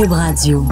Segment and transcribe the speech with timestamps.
[0.00, 0.66] Cube Radio.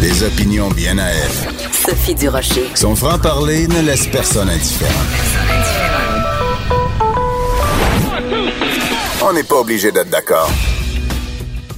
[0.00, 1.72] Des opinions bien à elle.
[1.72, 2.66] Sophie Durocher.
[2.76, 4.92] Son franc-parler ne laisse personne indifférent.
[9.24, 10.48] On n'est pas obligé d'être d'accord.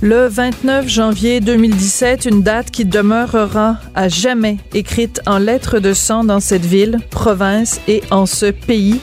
[0.03, 6.25] Le 29 janvier 2017, une date qui demeurera à jamais écrite en lettres de sang
[6.25, 9.01] dans cette ville, province et en ce pays.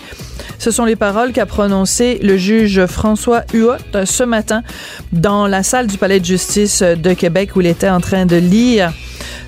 [0.66, 4.63] Ce sont les paroles qu'a prononcées le juge François Huot ce matin
[5.13, 8.35] dans la salle du Palais de justice de Québec où il était en train de
[8.35, 8.91] lire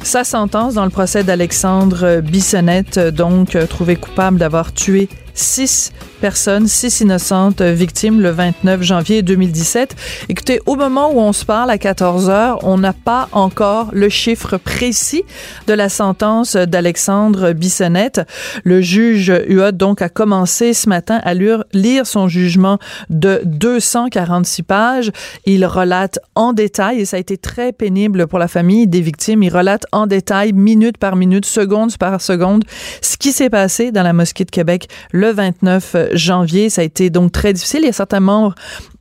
[0.03, 7.01] sa sentence dans le procès d'Alexandre Bissonnette, donc trouvé coupable d'avoir tué six personnes, six
[7.01, 9.95] innocentes victimes le 29 janvier 2017.
[10.29, 14.09] Écoutez, au moment où on se parle à 14 heures, on n'a pas encore le
[14.09, 15.23] chiffre précis
[15.67, 18.21] de la sentence d'Alexandre Bissonnette.
[18.63, 22.79] Le juge Huot donc a commencé ce matin à lire son jugement
[23.09, 25.11] de 246 pages.
[25.45, 29.43] Il relate en détail, et ça a été très pénible pour la famille des victimes,
[29.43, 32.63] il relate en détail, minute par minute, seconde par seconde,
[33.01, 36.69] ce qui s'est passé dans la mosquée de Québec le 29 janvier.
[36.69, 37.81] Ça a été donc très difficile.
[37.83, 38.55] Il y a certains membres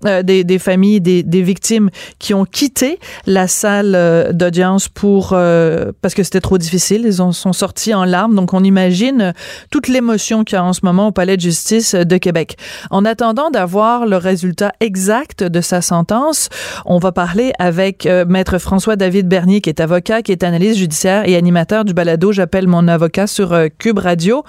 [0.05, 5.91] euh, des, familles des, des, victimes qui ont quitté la salle euh, d'audience pour euh,
[6.03, 7.03] parce que c'était trop difficile.
[7.07, 8.35] Ils ont, sont sortis en larmes.
[8.35, 9.33] Donc on imagine
[9.71, 12.57] toute l'émotion qu'il y a en ce moment au Palais de justice de Québec.
[12.91, 16.51] En attendant d'avoir le résultat exact de sa sentence,
[16.85, 21.27] on va parler avec maître François David Bernier qui est avocat, qui est analyste judiciaire
[21.27, 24.45] et animateur du balado J'appelle mon avocat sur Cube Radio.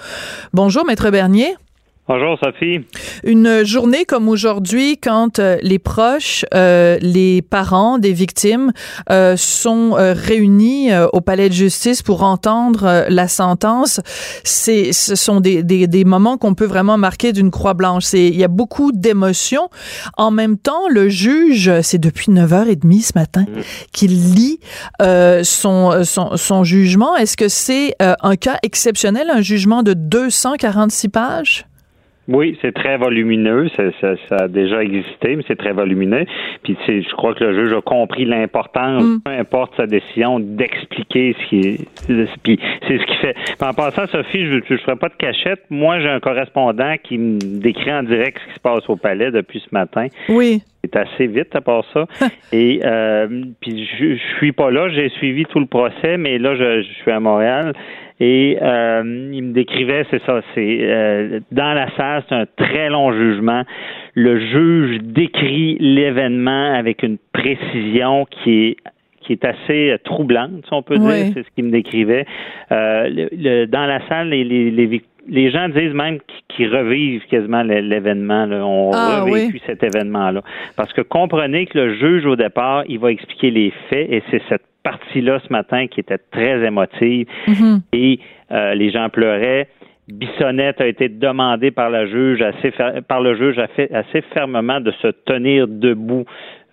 [0.52, 1.56] Bonjour maître Bernier.
[2.08, 2.86] Bonjour Sophie.
[3.22, 8.72] Une journée comme aujourd'hui, quand euh, les proches, euh, les parents des victimes
[9.10, 14.00] euh, sont euh, réunis euh, au palais de justice pour entendre la sentence,
[14.42, 18.04] c'est, ce sont des, des, des moments qu'on peut vraiment marquer d'une croix blanche.
[18.04, 19.68] C'est, il y a beaucoup d'émotions.
[20.16, 23.60] En même temps, le juge, c'est depuis 9h30 ce matin mmh.
[23.92, 24.60] qu'il lit
[24.98, 27.16] son, son, son, jugement.
[27.16, 31.67] Est-ce que c'est un cas exceptionnel, un jugement de 246 pages?
[32.28, 33.68] Oui, c'est très volumineux.
[33.76, 36.26] Ça, ça, ça, a déjà existé, mais c'est très volumineux.
[36.62, 39.20] Puis je crois que le juge a compris l'importance, mm.
[39.24, 42.36] peu importe sa décision, d'expliquer ce qui est.
[42.42, 43.34] Puis c'est ce qui fait.
[43.34, 45.62] Puis en passant, Sophie, je ne ferai pas de cachette.
[45.70, 49.30] Moi, j'ai un correspondant qui me décrit en direct ce qui se passe au palais
[49.30, 50.08] depuis ce matin.
[50.28, 50.62] Oui.
[50.84, 52.06] C'est assez vite à part ça.
[52.52, 53.26] Et euh,
[53.60, 56.92] puis je, je suis pas là, j'ai suivi tout le procès, mais là je, je
[57.02, 57.72] suis à Montréal.
[58.20, 62.88] Et euh, il me décrivait, c'est ça, c'est euh, dans la salle, c'est un très
[62.88, 63.62] long jugement.
[64.14, 68.76] Le juge décrit l'événement avec une précision qui est
[69.20, 72.24] qui est assez troublante, si on peut dire, c'est ce qu'il me décrivait.
[72.72, 76.18] Euh, le, dans la salle, les, les, les, les gens disent même
[76.48, 78.46] qu'ils revivent quasiment l'événement.
[78.50, 79.62] On ah, revécu oui.
[79.66, 80.42] cet événement-là.
[80.76, 84.42] Parce que comprenez que le juge, au départ, il va expliquer les faits et c'est
[84.48, 87.80] cette partie-là ce matin qui était très émotive mm-hmm.
[87.92, 88.20] et
[88.52, 89.68] euh, les gens pleuraient.
[90.08, 92.72] Bissonnette a été demandé par la juge assez
[93.06, 96.24] par le juge assez fermement de se tenir debout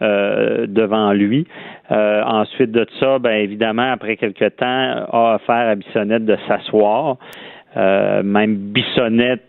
[0.01, 1.45] euh, devant lui.
[1.91, 7.17] Euh, ensuite de ça, ben évidemment, après quelque temps, a offert à Bissonnette de s'asseoir.
[7.77, 9.43] Euh, même Bissonnette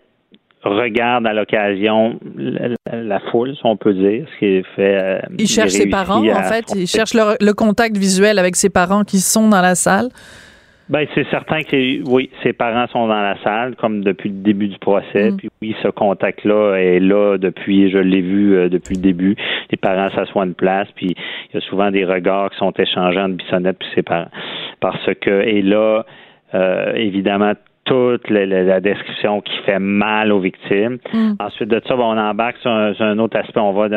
[0.63, 5.01] regarde à l'occasion la, la, foule, si on peut dire, ce qui fait.
[5.01, 6.65] Euh, il cherche ses parents, en fait.
[6.75, 10.09] Il cherche le, le, contact visuel avec ses parents qui sont dans la salle.
[10.89, 14.69] Ben, c'est certain que oui, ses parents sont dans la salle, comme depuis le début
[14.69, 15.31] du procès.
[15.31, 15.37] Mm.
[15.37, 19.35] Puis oui, ce contact-là est là depuis, je l'ai vu euh, depuis le début.
[19.69, 23.19] Les parents s'assoient de place, puis il y a souvent des regards qui sont échangés
[23.19, 24.31] entre Bissonnette et ses parents.
[24.79, 26.05] Parce que, et là,
[26.53, 27.51] euh, évidemment,
[27.87, 30.97] toute la, la, la, description qui fait mal aux victimes.
[31.13, 31.33] Mm.
[31.39, 33.87] Ensuite de ça, ben, on embarque sur un, sur un, autre aspect, on va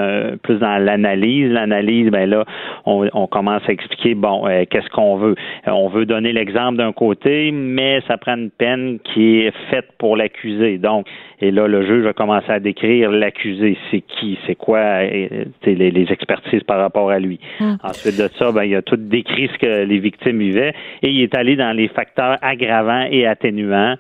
[0.43, 1.51] plus dans l'analyse.
[1.51, 2.45] L'analyse, ben là,
[2.87, 5.35] on, on, commence à expliquer, bon, euh, qu'est-ce qu'on veut.
[5.67, 9.89] Euh, on veut donner l'exemple d'un côté, mais ça prend une peine qui est faite
[9.99, 10.79] pour l'accusé.
[10.79, 11.07] Donc,
[11.41, 14.79] et là, le juge va commencer à décrire l'accusé, c'est qui, c'est quoi?
[14.79, 17.41] Euh, les, les, expertises par rapport à lui.
[17.61, 17.75] Mm.
[17.83, 20.75] Ensuite de ça, ben, il a tout décrit ce que les victimes vivaient.
[21.03, 23.97] Et il est allé dans les facteurs aggravants et atténuants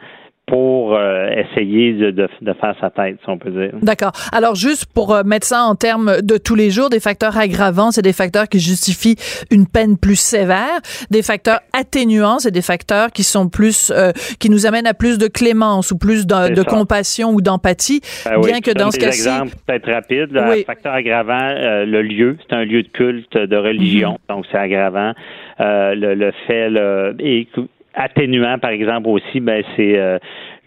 [0.50, 3.70] pour euh, essayer de, de, de, faire sa tête, si on peut dire.
[3.82, 4.10] D'accord.
[4.32, 7.92] Alors, juste pour euh, mettre ça en termes de tous les jours, des facteurs aggravants,
[7.92, 9.14] c'est des facteurs qui justifient
[9.52, 10.80] une peine plus sévère.
[11.10, 14.10] Des facteurs atténuants, c'est des facteurs qui sont plus, euh,
[14.40, 18.00] qui nous amènent à plus de clémence ou plus de, de compassion ou d'empathie.
[18.24, 19.20] Ben bien oui, que dans ce cas-ci.
[19.20, 20.28] exemple peut-être rapide.
[20.50, 20.64] Oui.
[20.66, 24.34] Facteur aggravant, euh, le lieu, c'est un lieu de culte de religion, mm -hmm.
[24.34, 25.12] donc c'est aggravant.
[25.60, 27.46] Euh, le, le, fait, le, et
[27.94, 30.18] atténuant, par exemple, aussi, ben, c'est euh,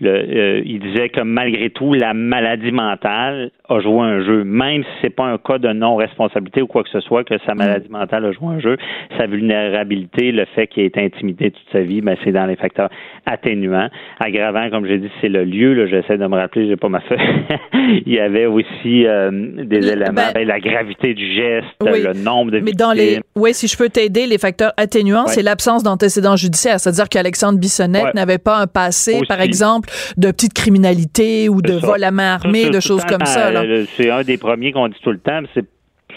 [0.04, 4.90] le, il disait que malgré tout, la maladie mentale a joué un jeu, même si
[5.02, 8.26] c'est pas un cas de non-responsabilité ou quoi que ce soit, que sa maladie mentale
[8.26, 8.78] a joué un jeu,
[9.18, 12.56] sa vulnérabilité, le fait qu'il ait été intimidé toute sa vie, ben, c'est dans les
[12.56, 12.90] facteurs
[13.26, 13.90] atténuants.
[14.20, 17.02] Aggravant, comme j'ai dit, c'est le lieu, là, j'essaie de me rappeler, j'ai pas ma
[17.02, 17.20] feuille.
[18.06, 22.52] il y avait aussi euh, des éléments, ben, ben, la gravité du geste, le nombre
[22.52, 26.36] de Mais dans les, oui, si je peux t'aider, les facteurs atténuants, c'est l'absence d'antécédents
[26.36, 31.74] judiciaires, c'est-à-dire qu'Alexandre Bissonnette n'avait pas un passé, par exemple, de petite criminalité ou de
[31.74, 33.52] vol à main armée, de choses comme ça.
[33.96, 35.66] C'est un des premiers qu'on dit tout le temps, c'est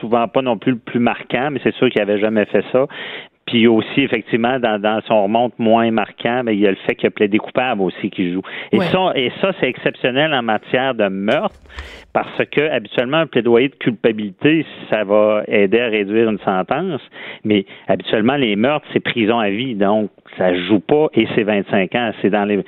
[0.00, 2.86] souvent pas non plus le plus marquant, mais c'est sûr qu'il avait jamais fait ça.
[3.46, 6.96] Puis aussi, effectivement, dans, dans son remonte moins marquant, mais il y a le fait
[6.96, 8.42] qu'il y a plaidé coupable aussi qui joue.
[8.72, 11.54] Et ça, et ça, c'est exceptionnel en matière de meurtre,
[12.12, 17.00] parce que habituellement, un plaidoyer de culpabilité, ça va aider à réduire une sentence,
[17.44, 21.94] mais habituellement, les meurtres, c'est prison à vie, donc ça joue pas et c'est 25
[21.94, 22.10] ans.
[22.22, 22.64] C'est dans les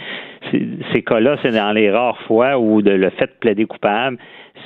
[0.51, 4.19] ces cas-là, c'est dans les rares fois où le fait de plaider coupable,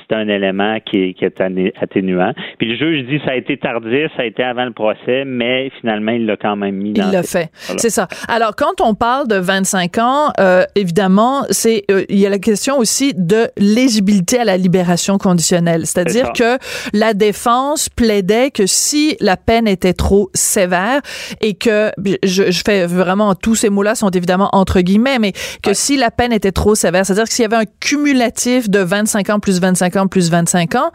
[0.07, 1.41] c'est un élément qui est,
[1.81, 2.33] atténuant.
[2.57, 5.71] Puis le juge dit ça a été tardif, ça a été avant le procès, mais
[5.79, 7.49] finalement, il l'a quand même mis dans Il l'a fait.
[7.77, 8.07] C'est ça.
[8.27, 12.39] Alors, quand on parle de 25 ans, euh, évidemment, c'est euh, il y a la
[12.39, 15.85] question aussi de l'éligibilité à la libération conditionnelle.
[15.85, 16.57] C'est-à-dire que
[16.93, 21.01] la défense plaidait que si la peine était trop sévère
[21.41, 21.91] et que,
[22.23, 26.11] je, je fais vraiment, tous ces mots-là sont évidemment entre guillemets, mais que si la
[26.11, 29.59] peine était trop sévère, c'est-à-dire que s'il y avait un cumulatif de 25 ans plus
[29.59, 30.91] 25 ans plus 25 ans,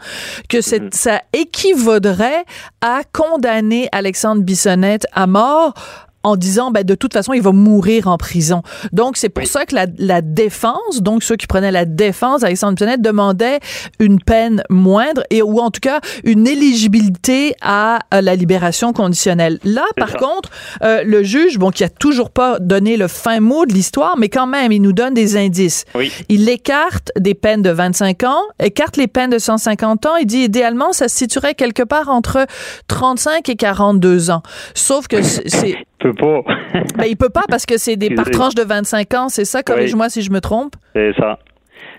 [0.47, 0.89] que mhm.
[0.91, 2.45] ça équivaudrait
[2.81, 5.73] à condamner Alexandre Bissonnette à mort
[6.23, 8.61] en disant ben de toute façon il va mourir en prison.
[8.91, 12.73] Donc c'est pour ça que la, la, défense, donc ceux qui prenaient la défense, Alexandre
[12.73, 13.59] Bissonnette demandait
[13.99, 19.59] une peine moindre et ou en tout cas une éligibilité à, la libération conditionnelle.
[19.63, 20.49] Là par contre,
[20.83, 24.29] euh, le juge, bon qui a toujours pas donné le fin mot de l'histoire, mais
[24.29, 25.85] quand même il nous donne des indices.
[26.27, 30.15] Il écarte des peines de 25 ans, écarte les peines de 150 ans.
[30.17, 32.45] Il dit idéalement ça se situerait quelque part entre
[32.87, 34.43] 35 et 42 ans.
[34.73, 36.41] Sauf que c'est peut pas.
[36.97, 39.63] ben, il peut pas parce que c'est des par tranche de 25 ans, c'est ça?
[39.63, 40.75] Corrige-moi si je me trompe.
[40.93, 41.37] C'est ça.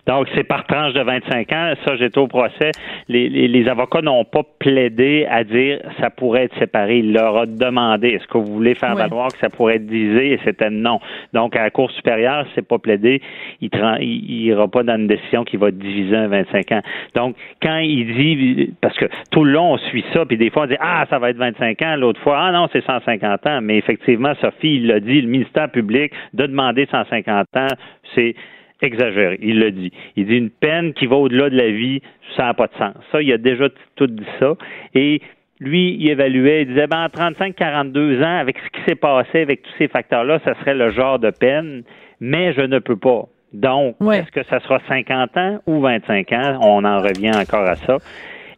[0.06, 1.72] Donc, c'est par tranche de 25 ans.
[1.84, 2.70] Ça, j'étais au procès.
[3.08, 6.98] Les, les, avocats n'ont pas plaidé à dire ça pourrait être séparé.
[6.98, 10.32] Il leur a demandé est-ce que vous voulez faire valoir que ça pourrait être divisé?
[10.32, 11.00] Et c'était non.
[11.32, 13.20] Donc, à la Cour supérieure, c'est pas plaidé.
[13.60, 16.82] Il n'ira pas dans une décision qui va diviser un 25 ans.
[17.14, 20.64] Donc, quand il dit, parce que tout le long, on suit ça, puis des fois,
[20.64, 23.60] on dit ah, ça va être 25 ans, l'autre fois, ah non, c'est 150 ans.
[23.62, 27.66] Mais effectivement, Sophie, il l'a dit, le ministère public de demander 150 ans,
[28.14, 28.34] c'est
[28.82, 29.38] exagéré.
[29.42, 29.92] Il le dit.
[30.16, 32.00] Il dit une peine qui va au-delà de la vie,
[32.36, 32.94] ça n'a pas de sens.
[33.12, 34.54] Ça, il a déjà tout dit ça.
[34.94, 35.20] Et
[35.60, 39.62] lui, il évaluait, il disait, ben, en 35-42 ans, avec ce qui s'est passé, avec
[39.62, 41.82] tous ces facteurs-là, ça serait le genre de peine,
[42.20, 43.26] mais je ne peux pas.
[43.52, 46.58] Donc, est-ce que ça sera 50 ans ou 25 ans?
[46.62, 47.98] On en revient encore à ça.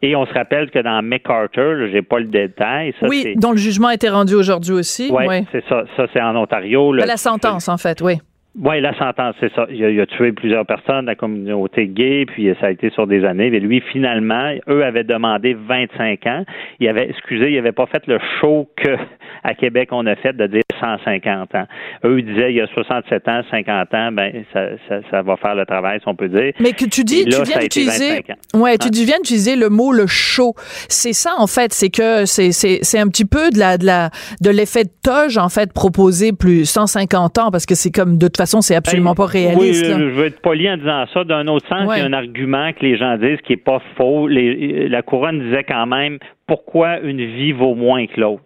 [0.03, 2.93] Et on se rappelle que dans McArthur, j'ai pas le détail.
[2.99, 5.09] Ça, oui, dont le jugement a été rendu aujourd'hui aussi.
[5.11, 5.43] Oui, ouais.
[5.51, 5.85] c'est ça.
[5.95, 6.93] Ça, c'est en Ontario.
[6.93, 8.15] la sentence, en fait, oui.
[8.55, 9.65] Oui, la sentence, c'est ça.
[9.71, 13.25] Il a, tué plusieurs personnes de la communauté gay, puis ça a été sur des
[13.25, 13.49] années.
[13.49, 16.43] Mais lui, finalement, eux avaient demandé 25 ans.
[16.79, 18.95] Il avait, excusez, il avait pas fait le show que
[19.43, 21.65] à Québec on a fait de dire 150 ans.
[22.05, 25.35] Eux ils disaient il y a 67 ans, 50 ans, ben ça, ça, ça va
[25.37, 26.53] faire le travail, si on peut dire.
[26.59, 28.21] Mais que tu dis, tu viens d'utiliser,
[28.53, 28.91] ouais, tu hein?
[28.91, 30.53] viens d'utiliser le mot le show.
[30.87, 34.09] C'est ça en fait, c'est que c'est c'est un petit peu de la de la
[34.41, 38.27] de l'effet de toge en fait proposé plus 150 ans parce que c'est comme de
[38.27, 39.85] toute façon c'est absolument ben, pas réaliste.
[39.85, 41.23] Oui, je veux être poli en disant ça.
[41.23, 43.81] D'un autre sens, il y a un argument que les gens disent qui est pas
[43.97, 44.27] faux.
[44.27, 48.43] Les, la couronne disait quand même pourquoi une vie vaut moins que l'autre.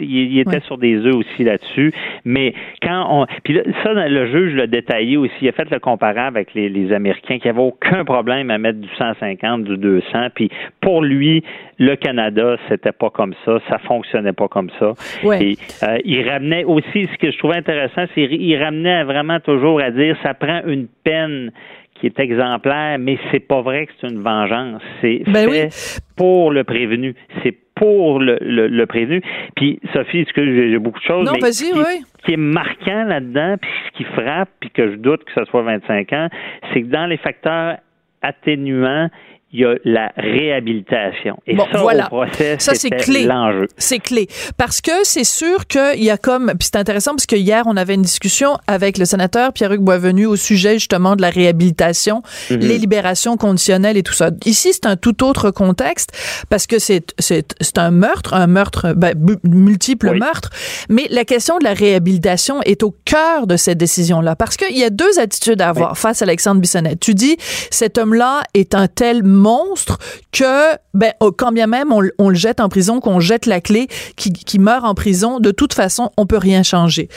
[0.00, 1.92] il, était sur des œufs aussi là-dessus.
[2.24, 3.26] Mais quand on.
[3.44, 5.34] Puis ça, le juge l'a détaillé aussi.
[5.40, 8.88] Il a fait le comparable avec les, Américains qui n'avaient aucun problème à mettre du
[8.98, 10.28] 150, du 200.
[10.34, 11.42] Puis pour lui,
[11.78, 13.58] le Canada, c'était pas comme ça.
[13.68, 14.92] Ça fonctionnait pas comme ça.
[15.40, 19.80] Et euh, il ramenait aussi, ce que je trouvais intéressant, c'est qu'il ramenait vraiment toujours
[19.80, 21.52] à dire ça prend une peine
[22.00, 24.82] qui est exemplaire, mais c'est pas vrai que c'est une vengeance.
[25.00, 27.14] C'est ben fait pour le prévenu.
[27.42, 29.22] C'est pour le, le, prévenu.
[29.56, 31.26] Puis, Sophie, est-ce que j'ai beaucoup de choses?
[31.26, 32.04] Non, vas-y, oui.
[32.24, 35.62] qui est marquant là-dedans, puis ce qui frappe, puis que je doute que ce soit
[35.62, 36.28] 25 ans,
[36.72, 37.78] c'est que dans les facteurs
[38.20, 39.08] atténuants,
[39.52, 41.38] il y a la réhabilitation.
[41.46, 42.06] Et bon, ça, voilà.
[42.06, 43.24] au procès, ça c'est clé.
[43.24, 43.66] l'enjeu.
[43.76, 44.28] C'est clé.
[44.56, 47.76] Parce que c'est sûr qu'il y a comme, puis c'est intéressant parce que hier, on
[47.76, 52.58] avait une discussion avec le sénateur Pierre-Hugues Boisvenu au sujet justement de la réhabilitation, Mhm.
[52.58, 54.30] les libérations conditionnelles et tout ça.
[54.44, 56.10] Ici, c'est un tout autre contexte
[56.48, 59.14] parce que c'est, c'est, c'est un meurtre, un meurtre, ben,
[59.44, 60.18] multiple Oui.
[60.18, 60.50] meurtre.
[60.88, 64.84] Mais la question de la réhabilitation est au cœur de cette décision-là parce qu'il y
[64.84, 67.00] a deux attitudes à avoir face à Alexandre Bissonnette.
[67.00, 67.36] Tu dis,
[67.70, 69.98] cet homme-là est un tel monstre
[70.32, 73.88] que, ben, oh, quand bien même on, le jette en prison, qu'on jette la clé,
[74.16, 77.08] qui, qui meurt en prison, de toute façon, on peut rien changer.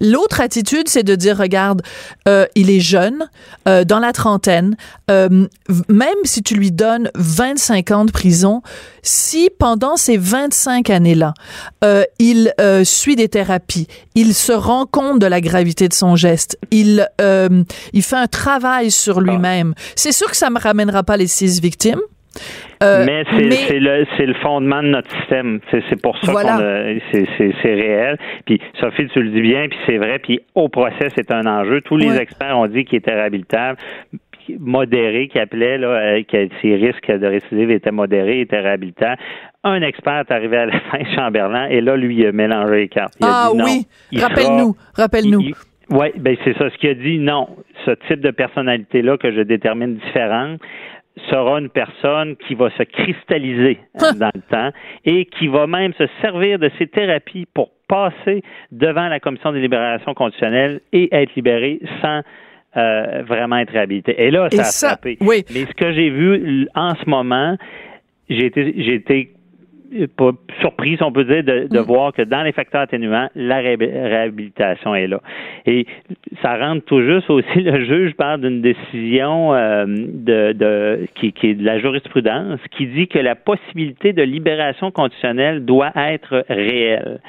[0.00, 1.82] L'autre attitude, c'est de dire, regarde,
[2.28, 3.28] euh, il est jeune,
[3.68, 4.76] euh, dans la trentaine,
[5.12, 5.28] euh,
[5.88, 8.62] même si tu lui donnes 25 ans de prison,
[9.02, 11.34] si pendant ces 25 années-là,
[11.84, 16.16] euh, il euh, suit des thérapies, il se rend compte de la gravité de son
[16.16, 17.06] geste, il,
[17.92, 21.60] il fait un travail sur lui-même, c'est sûr que ça me ramènera pas les six
[21.60, 22.00] victimes.
[22.82, 23.24] Euh, mais
[24.16, 25.60] c'est le fondement de notre système.
[25.70, 26.56] C'est pour ça Voilà.
[26.56, 28.18] qu'on c'est réel.
[28.44, 30.18] Puis Sophie, tu le dis bien, puis c'est vrai.
[30.18, 31.80] Puis au procès, c'est un enjeu.
[31.82, 33.78] Tous les experts ont dit qu'il était réhabilitable,
[34.58, 39.20] modéré, qui appelait là, euh, que ses risques de récidive étaient modérés, était réhabilitable.
[39.64, 42.88] Un expert est arrivé à la fin, Chamberlain, et là, lui, il a mélangé les
[42.88, 43.14] cartes.
[43.20, 45.40] Il a ah dit oui, rappelle-nous, rappelle-nous.
[45.90, 46.70] oui, ben c'est ça.
[46.70, 47.48] Ce qu'il a dit, non,
[47.84, 50.60] ce type de personnalité-là que je détermine différente
[51.30, 53.78] sera une personne qui va se cristalliser
[54.18, 54.70] dans le temps
[55.04, 59.60] et qui va même se servir de ses thérapies pour passer devant la commission des
[59.60, 62.22] libérations conditionnelles et être libéré sans
[62.76, 64.14] euh, vraiment être réhabilité.
[64.22, 65.18] Et là, ça Et a ça, frappé.
[65.20, 65.44] oui.
[65.52, 67.56] Mais ce que j'ai vu en ce moment,
[68.28, 69.30] j'ai été, j'ai été
[70.16, 70.30] pas
[70.62, 71.82] surpris, si on peut dire, de, de Mm.
[71.82, 75.20] voir que dans les facteurs atténuants, la ré- réhabilitation est là.
[75.66, 75.86] Et
[76.40, 81.48] ça rentre tout juste aussi, le juge parle d'une décision euh, de, de qui, qui
[81.50, 87.20] est de la jurisprudence qui dit que la possibilité de libération conditionnelle doit être réelle.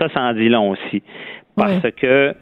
[0.00, 1.04] Ça, ça en dit long aussi.
[1.56, 1.92] Parce Oui.
[1.92, 2.34] que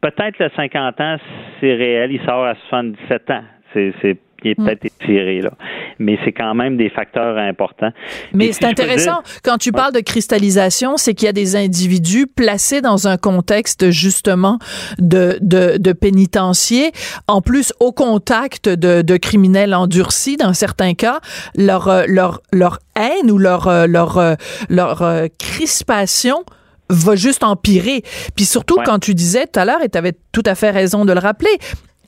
[0.00, 1.16] peut-être le 50 ans,
[1.60, 3.42] c'est réel, il sort à 77 ans.
[3.72, 5.52] C'est, c'est, il est peut-être étiré, là.
[5.98, 7.90] Mais c'est quand même des facteurs importants.
[8.32, 11.32] Mais Et c'est si intéressant, dire- quand tu parles de cristallisation, c'est qu'il y a
[11.34, 14.58] des individus placés dans un contexte justement
[14.98, 16.90] de, de, de pénitencier,
[17.28, 21.20] en plus au contact de, de criminels endurcis dans certains cas,
[21.54, 24.34] leur, euh, leur, leur haine ou leur, euh, leur, euh,
[24.70, 25.04] leur
[25.38, 26.44] crispation
[26.90, 28.02] va juste empirer.
[28.36, 28.84] Puis surtout, Ouais.
[28.84, 31.20] quand tu disais tout à l'heure, et tu avais tout à fait raison de le
[31.20, 31.50] rappeler,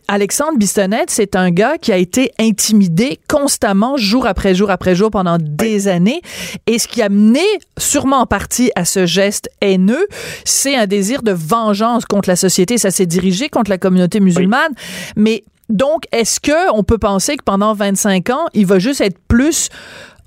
[0.09, 5.11] Alexandre Bissonnette, c'est un gars qui a été intimidé constamment, jour après jour après jour,
[5.11, 6.21] pendant des années.
[6.67, 7.41] Et ce qui a mené,
[7.79, 10.07] sûrement en partie, à ce geste haineux,
[10.45, 12.77] c'est un désir de vengeance contre la société.
[12.79, 14.73] Ça s'est dirigé contre la communauté musulmane.
[15.17, 19.19] Mais donc, est-ce que on peut penser que pendant 25 ans, il va juste être
[19.29, 19.69] plus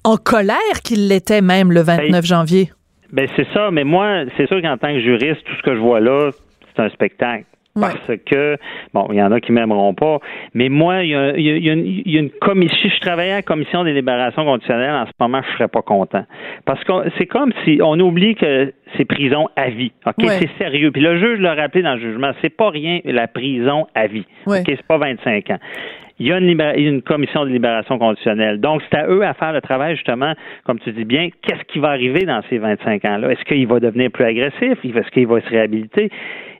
[0.05, 2.71] en colère qu'il l'était même le 29 janvier?
[3.15, 5.79] Ben c'est ça, mais moi, c'est sûr qu'en tant que juriste, tout ce que je
[5.79, 6.31] vois là,
[6.75, 7.45] c'est un spectacle.
[7.77, 7.81] Ouais.
[7.89, 8.55] Parce que,
[8.93, 10.19] bon, il y en a qui m'aimeront pas,
[10.53, 12.22] mais moi, il y a, il y a- il y a une, il y a
[12.22, 15.53] une commission, si je travaillais à la commission des libérations conditionnelles, en ce moment, je
[15.57, 16.24] serais pas content.
[16.63, 19.91] Parce que c'est comme si on oublie que c'est prison à vie.
[20.05, 20.13] OK?
[20.24, 20.38] Ouais.
[20.39, 20.91] C'est sérieux.
[20.91, 24.25] Puis le juge l'a rappelé dans le jugement, c'est pas rien la prison à vie.
[24.48, 24.62] Ouais.
[24.62, 24.65] OK?
[24.67, 25.60] C'est pas 25 ans.
[26.17, 28.62] Il y a une, une commission de libération conditionnelle.
[28.62, 31.79] Donc, c'est à eux à faire le travail, justement, comme tu dis bien, qu'est-ce qui
[31.79, 33.31] va arriver dans ces 25 ans-là?
[33.31, 34.77] Est-ce qu'il va devenir plus agressif?
[34.84, 36.10] Est-ce qu'il va se réhabiliter?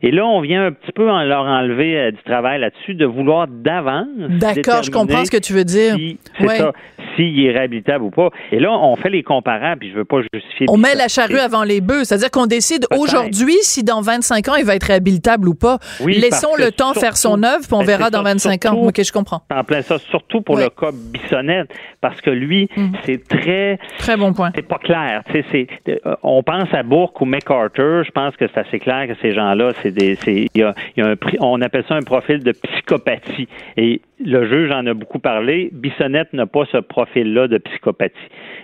[0.08, 3.06] Et là, on vient un petit peu en leur enlever euh, du travail là-dessus, de
[3.08, 4.06] vouloir d'avance.
[4.30, 5.96] D'accord, je comprends ce que tu veux dire.
[5.96, 6.58] si- c'est Ouais.
[6.58, 6.74] ça,
[7.16, 8.30] s'il est réhabilitable ou pas.
[8.52, 10.68] Et là, on fait les comparables, puis je veux pas justifier.
[10.70, 12.04] On met la charrue avant les bœufs.
[12.04, 15.80] C'est-à-dire qu'on décide aujourd'hui si dans 25 ans, il va être réhabilitable ou pas.
[16.02, 18.74] Oui, Laissons le temps faire son œuvre, puis on Ben, verra dans ça, 25 ans.
[18.74, 19.42] surtout- OK, je comprends.
[19.52, 20.66] En plein ça, surtout pour Ouais.
[20.66, 21.70] le cas Bissonnette,
[22.02, 22.92] parce que lui, Mm.
[23.06, 24.52] c'est très Très bon point.
[24.54, 25.24] c'est pas clair.
[25.34, 28.04] Euh, on pense à Bourque ou MacArthur.
[28.04, 30.74] Je pense que c'est assez clair que ces gens-là, c'est des, c'est, il y a,
[30.96, 33.48] il y a un, pri- on appelle ça un profil de psychopathie.
[33.78, 35.70] Et le juge en a beaucoup parlé.
[35.72, 38.14] Bissonnette n'a pas ce profil-là de psychopathie.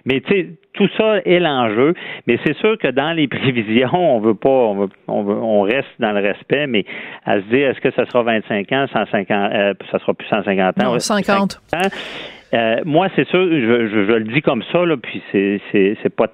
[0.05, 1.93] Mais tu sais, tout ça est l'enjeu.
[2.27, 5.61] Mais c'est sûr que dans les prévisions, on veut pas, on, veut, on, veut- on
[5.61, 6.85] reste dans le respect, mais
[7.25, 10.79] à se dire, est-ce que ça sera 25 ans, 150, euh, ça sera plus 150
[10.79, 11.61] ans, Non, ouais, 50.
[11.73, 11.77] ans.
[12.53, 15.97] Euh, moi, c'est sûr, je, je- je le dis comme ça, là, puis c'est, c'est,
[16.03, 16.27] c'est pas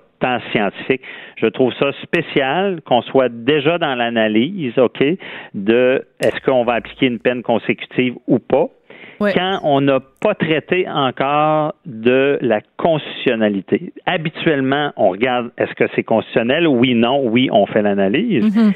[0.52, 1.02] scientifique.
[1.38, 5.04] Je trouve ça spécial qu'on soit déjà dans l'analyse, OK,
[5.54, 8.68] de est-ce qu'on va appliquer une peine consécutive ou pas.
[9.20, 13.92] Quand on n'a pas traité encore de la constitutionnalité.
[14.06, 16.68] Habituellement, on regarde est-ce que c'est constitutionnel?
[16.68, 18.56] Oui, non, oui, on fait l'analyse.
[18.56, 18.74] Mhm.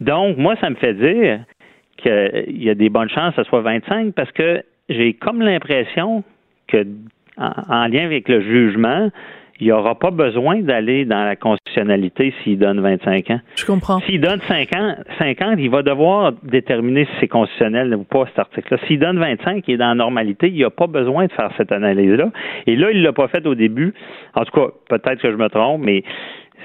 [0.00, 1.40] Donc, moi, ça me fait dire
[1.96, 6.22] qu'il y a des bonnes chances que ce soit 25 parce que j'ai comme l'impression
[6.68, 6.86] que
[7.38, 9.10] en lien avec le jugement,
[9.60, 13.40] il n'y aura pas besoin d'aller dans la constitutionnalité s'il donne 25 ans.
[13.56, 14.00] Je comprends.
[14.00, 18.24] S'il donne 5 ans, 5 ans, il va devoir déterminer si c'est constitutionnel ou pas
[18.26, 18.80] cet article-là.
[18.86, 21.72] S'il donne 25, il est dans la normalité, il n'a pas besoin de faire cette
[21.72, 22.30] analyse-là.
[22.66, 23.92] Et là, il ne l'a pas fait au début.
[24.34, 26.02] En tout cas, peut-être que je me trompe, mais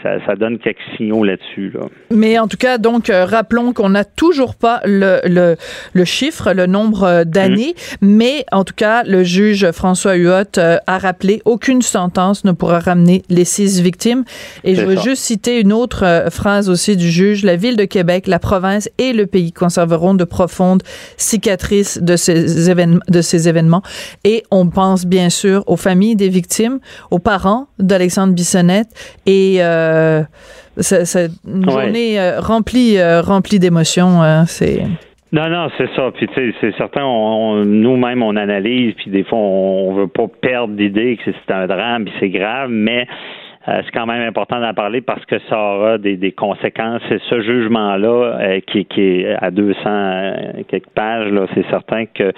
[0.03, 1.73] ça, donne quelques signaux là-dessus.
[2.11, 5.55] Mais en tout cas, donc, euh, rappelons qu'on n'a toujours pas le, le,
[5.93, 8.07] le, chiffre, le nombre euh, d'années, mm.
[8.07, 12.79] mais en tout cas, le juge François Huot euh, a rappelé aucune sentence ne pourra
[12.79, 14.23] ramener les six victimes.
[14.63, 17.43] Et je veux juste citer une autre phrase aussi du juge.
[17.43, 20.83] La ville de Québec, la province et le pays conserveront de profondes
[21.17, 23.81] cicatrices de ces, événements, de ces événements.
[24.23, 26.79] Et on pense bien sûr aux familles des victimes,
[27.11, 28.89] aux parents d'Alexandre Bissonnette
[29.25, 29.84] et euh,
[30.77, 34.21] c'est une journée euh, remplie, euh, remplie d'émotions.
[34.45, 34.83] c'est
[35.31, 36.11] non, non, c'est ça.
[36.13, 37.01] Puis tu sais, c'est certain,
[37.65, 42.05] nous-mêmes on analyse, puis des fois on, veut pas perdre l'idée que c'est un drame,
[42.05, 43.05] puis c'est grave, mais
[43.65, 47.01] c'est quand même important d'en parler parce que ça aura des, conséquences.
[47.09, 50.33] Et ce jugement-là, qui, est à 200
[50.69, 52.31] quelques pages, là, c'est certain que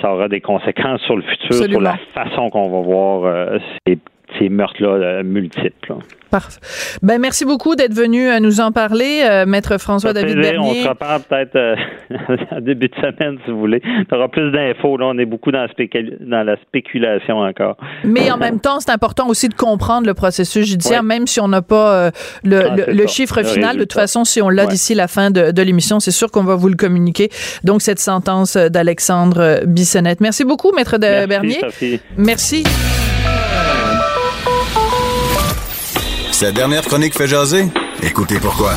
[0.00, 3.98] ça aura des conséquences sur le futur, sur la façon qu'on va voir ces
[4.38, 5.94] ces meurtres-là euh, multiples.
[6.30, 6.60] Parfait.
[7.02, 10.80] Ben, merci beaucoup d'être venu euh, nous en parler, euh, Maître François-David Bernier.
[10.80, 11.76] On se reparle peut-être
[12.52, 13.80] en début de semaine, si vous voulez.
[13.80, 14.98] Tu auras plus d'infos.
[14.98, 15.66] Là, on est beaucoup dans,
[16.20, 17.78] dans, la spéculation encore.
[18.04, 21.48] Mais en même temps, c'est important aussi de comprendre le processus judiciaire, même si on
[21.48, 22.10] n'a pas
[22.44, 23.76] le, ah, chiffre final.
[23.76, 26.44] de toute façon, si on l'a d'ici la fin de, de l'émission, c'est sûr qu'on
[26.44, 27.30] va vous le communiquer.
[27.64, 30.20] Donc, cette sentence d'Alexandre Bissonnette.
[30.20, 31.60] Merci beaucoup, Maître de Bernier.
[32.18, 32.64] Merci.
[36.38, 37.66] Sa dernière chronique fait jaser?
[38.00, 38.74] Écoutez pourquoi.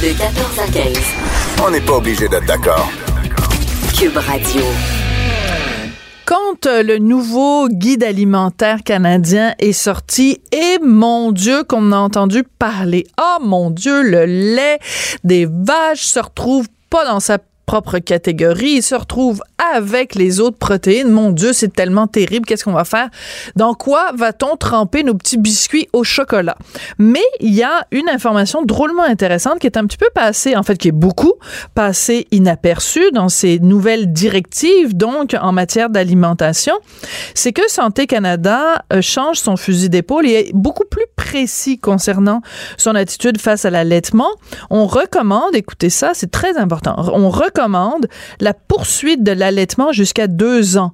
[0.00, 0.98] De 14 à 15.
[1.66, 2.88] On n'est pas obligé d'être d'accord.
[3.98, 4.62] Cube Radio.
[6.26, 12.44] Quand euh, le nouveau guide alimentaire canadien est sorti, et mon Dieu qu'on a entendu
[12.44, 13.04] parler.
[13.20, 14.78] Oh mon Dieu, le lait
[15.24, 17.38] des vaches se retrouve pas dans sa
[17.70, 18.78] propre catégorie.
[18.78, 19.42] Il se retrouve
[19.76, 21.08] avec les autres protéines.
[21.08, 22.44] Mon Dieu, c'est tellement terrible.
[22.44, 23.10] Qu'est-ce qu'on va faire?
[23.54, 26.56] Dans quoi va-t-on tremper nos petits biscuits au chocolat?
[26.98, 30.64] Mais il y a une information drôlement intéressante qui est un petit peu passée, en
[30.64, 31.34] fait, qui est beaucoup
[31.76, 36.74] passée inaperçue dans ces nouvelles directives, donc en matière d'alimentation.
[37.36, 42.42] C'est que Santé Canada euh, change son fusil d'épaule et est beaucoup plus précis concernant
[42.78, 44.30] son attitude face à l'allaitement.
[44.70, 47.59] On recommande, écoutez ça, c'est très important, on recommande
[48.40, 50.92] la poursuite de l'allaitement jusqu'à deux ans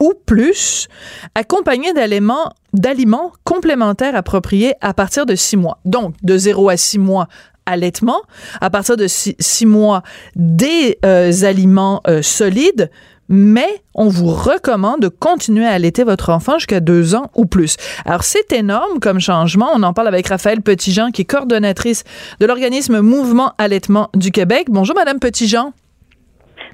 [0.00, 0.88] ou plus,
[1.34, 5.78] accompagné d'aliments, complémentaires appropriés à partir de six mois.
[5.84, 7.28] Donc, de zéro à six mois,
[7.64, 8.22] allaitement.
[8.60, 10.02] À partir de six, mois,
[10.36, 12.90] des euh, aliments euh, solides,
[13.28, 17.76] mais on vous recommande de continuer à allaiter votre enfant jusqu'à deux ans ou plus.
[18.04, 19.70] Alors, c'est énorme comme changement.
[19.74, 22.04] On en parle avec Raphaël Petitjean, qui est coordonnatrice
[22.38, 24.66] de l'organisme Mouvement Allaitement du Québec.
[24.70, 25.72] Bonjour, Madame Petitjean.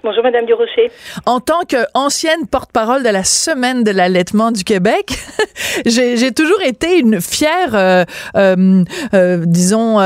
[0.05, 0.91] Bonjour, Madame Durocher.
[1.27, 5.12] En tant qu'ancienne porte-parole de la Semaine de l'allaitement du Québec,
[5.87, 8.03] j'ai toujours été une fière, euh,
[8.35, 8.83] euh,
[9.15, 9.99] euh, disons,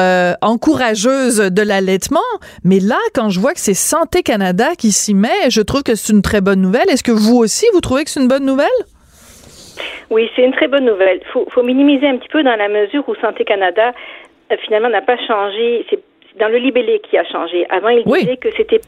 [0.43, 2.29] encourageuse de l'allaitement.
[2.63, 5.95] Mais là, quand je vois que c'est Santé Canada qui s'y met, je trouve que
[5.95, 6.91] c'est une très bonne nouvelle.
[6.91, 8.67] Est-ce que vous aussi, vous trouvez que c'est une bonne nouvelle?
[10.11, 11.21] Oui, c'est une très bonne nouvelle.
[11.23, 13.93] Il faut, faut minimiser un petit peu dans la mesure où Santé Canada,
[14.67, 15.87] finalement, n'a pas changé.
[15.89, 16.01] C'est
[16.37, 17.66] dans le libellé qui a changé.
[17.70, 18.81] Avant, il disait que c'était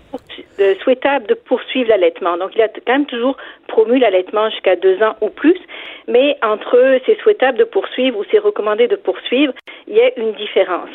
[0.61, 2.37] euh, souhaitable de poursuivre l'allaitement.
[2.37, 5.59] Donc, il a quand même toujours promu l'allaitement jusqu'à deux ans ou plus.
[6.07, 9.53] Mais entre c'est souhaitable de poursuivre ou c'est recommandé de poursuivre,
[9.87, 10.91] il y a une différence.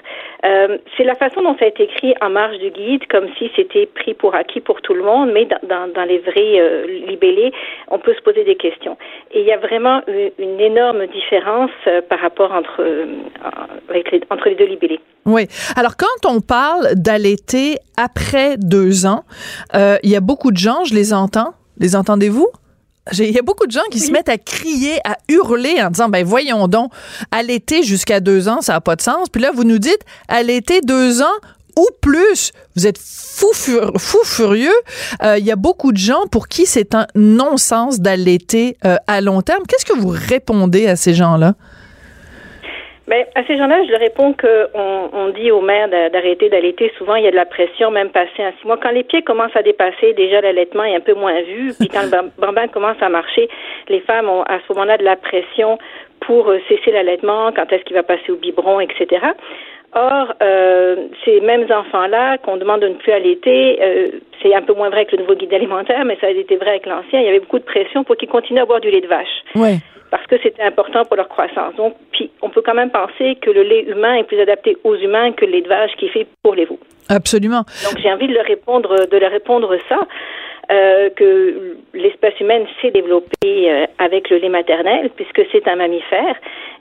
[0.45, 3.51] Euh, c'est la façon dont ça a été écrit en marge du guide, comme si
[3.55, 6.85] c'était pris pour acquis pour tout le monde, mais dans, dans, dans les vrais euh,
[7.07, 7.51] libellés,
[7.89, 8.97] on peut se poser des questions.
[9.31, 13.05] Et il y a vraiment une, une énorme différence euh, par rapport entre, euh,
[13.89, 14.99] avec les, entre les deux libellés.
[15.25, 15.47] Oui.
[15.75, 19.23] Alors, quand on parle d'allaiter après deux ans,
[19.75, 21.53] euh, il y a beaucoup de gens, je les entends.
[21.77, 22.47] Les entendez-vous?
[23.17, 26.07] Il y a beaucoup de gens qui se mettent à crier, à hurler en disant,
[26.07, 26.91] ben voyons donc,
[27.31, 29.27] allaiter jusqu'à deux ans, ça n'a pas de sens.
[29.29, 31.35] Puis là, vous nous dites, allaiter deux ans
[31.77, 32.51] ou plus.
[32.75, 34.71] Vous êtes fou, fou furieux.
[35.21, 39.19] Euh, il y a beaucoup de gens pour qui c'est un non-sens d'allaiter euh, à
[39.19, 39.63] long terme.
[39.67, 41.55] Qu'est-ce que vous répondez à ces gens-là?
[43.07, 46.91] Mais à ces gens-là, je leur réponds qu'on on dit aux mères d'arrêter d'allaiter.
[46.97, 48.77] Souvent, il y a de la pression, même passé un six mois.
[48.77, 51.73] Quand les pieds commencent à dépasser, déjà l'allaitement est un peu moins vu.
[51.77, 53.49] Puis quand le bambin commence à marcher,
[53.89, 55.77] les femmes ont à ce moment-là de la pression
[56.21, 59.25] pour euh, cesser l'allaitement, quand est-ce qu'il va passer au biberon, etc.
[59.95, 64.07] Or, euh, ces mêmes enfants-là, qu'on demande de ne plus allaiter, euh,
[64.41, 66.71] c'est un peu moins vrai avec le nouveau guide alimentaire, mais ça a été vrai
[66.71, 67.19] avec l'ancien.
[67.19, 69.43] Il y avait beaucoup de pression pour qu'ils continuent à boire du lait de vache.
[69.55, 69.77] Ouais.
[70.13, 71.73] Parce que c'était important pour leur croissance.
[71.75, 74.95] Donc, puis, on peut quand même penser que le lait humain est plus adapté aux
[74.95, 76.77] humains que le lait de vache qui est fait pour les veaux.
[77.09, 77.63] Absolument.
[77.83, 80.01] Donc, j'ai envie de leur répondre, de leur répondre ça.
[80.71, 86.35] Euh, que l'espèce humaine s'est développée euh, avec le lait maternel, puisque c'est un mammifère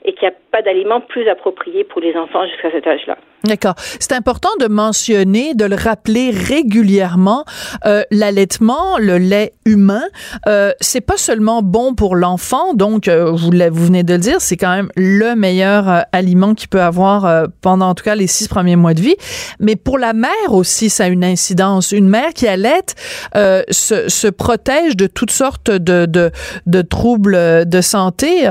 [0.04, 3.16] et qu'il n'y a pas d'aliment plus approprié pour les enfants jusqu'à cet âge-là.
[3.44, 3.74] D'accord.
[3.98, 7.44] C'est important de mentionner, de le rappeler régulièrement.
[7.86, 10.04] Euh, L'allaitement, le lait humain,
[10.46, 12.74] euh, c'est pas seulement bon pour l'enfant.
[12.74, 16.54] Donc, euh, vous, vous venez de le dire, c'est quand même le meilleur euh, aliment
[16.54, 19.16] qu'il peut avoir euh, pendant, en tout cas, les six premiers mois de vie.
[19.58, 21.90] Mais pour la mère aussi, ça a une incidence.
[21.90, 22.94] Une mère qui allaite
[23.34, 26.30] se, se, protège de toutes sortes de, de,
[26.66, 28.48] de troubles de santé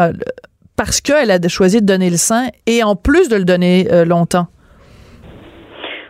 [0.76, 4.48] parce qu'elle a choisi de donner le sein et en plus de le donner longtemps.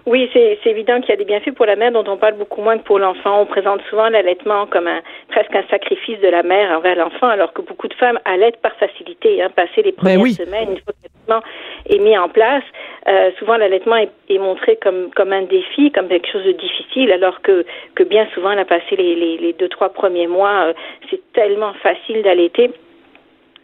[0.08, 2.62] Oui, c'est évident qu'il y a des bienfaits pour la mère dont on parle beaucoup
[2.62, 3.42] moins que pour l'enfant.
[3.42, 7.54] On présente souvent l'allaitement comme un, presque un sacrifice de la mère envers l'enfant, alors
[7.54, 9.42] que beaucoup de femmes allaitent par facilité.
[9.42, 10.34] Hein, passer les ben premières oui.
[10.34, 11.48] semaines, une fois que l'allaitement
[11.88, 12.64] est mis en place,
[13.08, 17.12] euh, souvent l'allaitement est, est, montré comme, comme un défi, comme quelque chose de difficile,
[17.12, 20.68] alors que, que bien souvent, elle a passé les, les, les deux, trois premiers mois,
[20.68, 20.74] euh,
[21.12, 22.72] c'est tellement facile d'allaiter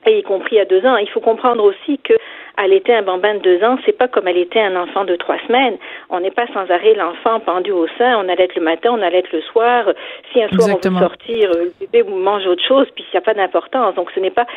[0.05, 0.97] et y compris à deux ans.
[0.97, 2.13] Il faut comprendre aussi que
[2.57, 5.77] allaiter un bambin de deux ans, c'est pas comme allaiter un enfant de trois semaines.
[6.09, 8.17] On n'est pas sans arrêt l'enfant pendu au sein.
[8.17, 9.85] On allaite le matin, on allaite le soir.
[10.31, 10.97] Si un soir Exactement.
[10.97, 13.95] on veut sortir, euh, le bébé mange autre chose, puis il n'y a pas d'importance.
[13.95, 14.47] Donc ce n'est pas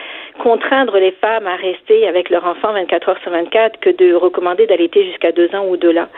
[0.42, 4.66] contraindre les femmes à rester avec leur enfant 24 heures sur 24 que de recommander
[4.66, 6.08] d'allaiter jusqu'à deux ans ou au-delà.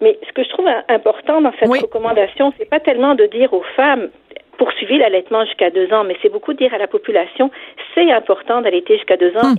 [0.00, 1.80] Mais ce que je trouve important dans cette oui.
[1.80, 4.08] recommandation, c'est pas tellement de dire aux femmes
[4.56, 7.50] poursuivi l'allaitement jusqu'à deux ans, mais c'est beaucoup dire à la population,
[7.94, 9.52] c'est important d'allaiter jusqu'à deux ans.
[9.52, 9.56] Hum.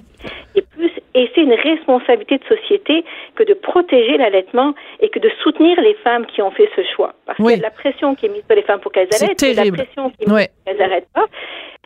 [0.55, 3.03] Et plus, et c'est une responsabilité de société
[3.35, 7.13] que de protéger l'allaitement et que de soutenir les femmes qui ont fait ce choix.
[7.25, 7.57] Parce oui.
[7.57, 10.23] de la pression qui est mise sur les femmes pour qu'elles allaitent, la pression qui
[10.23, 10.45] est mise oui.
[10.47, 11.25] pour qu'elles n'arrêtent pas.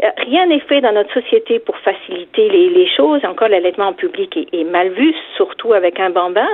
[0.03, 3.23] Euh, rien n'est fait dans notre société pour faciliter les, les choses.
[3.25, 6.47] Encore, l'allaitement en public est, est, mal vu, surtout avec un bambin.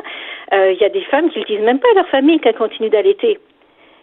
[0.53, 2.55] Euh, il y a des femmes qui ne disent même pas à leur famille qu'elles
[2.55, 3.39] continuent d'allaiter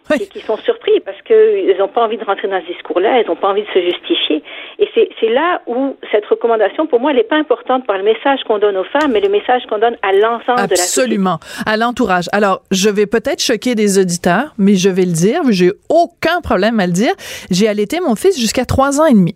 [0.09, 0.17] oui.
[0.21, 3.27] et qui sont surpris parce qu'ils n'ont pas envie de rentrer dans ce discours-là, ils
[3.27, 4.43] n'ont pas envie de se justifier.
[4.79, 4.89] Et
[5.19, 8.59] c'est là où cette recommandation, pour moi, elle n'est pas importante par le message qu'on
[8.59, 11.01] donne aux femmes, mais le message qu'on donne à l'ensemble de la société.
[11.01, 12.25] Absolument, à l'entourage.
[12.31, 16.79] Alors, je vais peut-être choquer des auditeurs, mais je vais le dire, j'ai aucun problème
[16.79, 17.13] à le dire.
[17.51, 19.35] J'ai allaité mon fils jusqu'à trois ans et demi.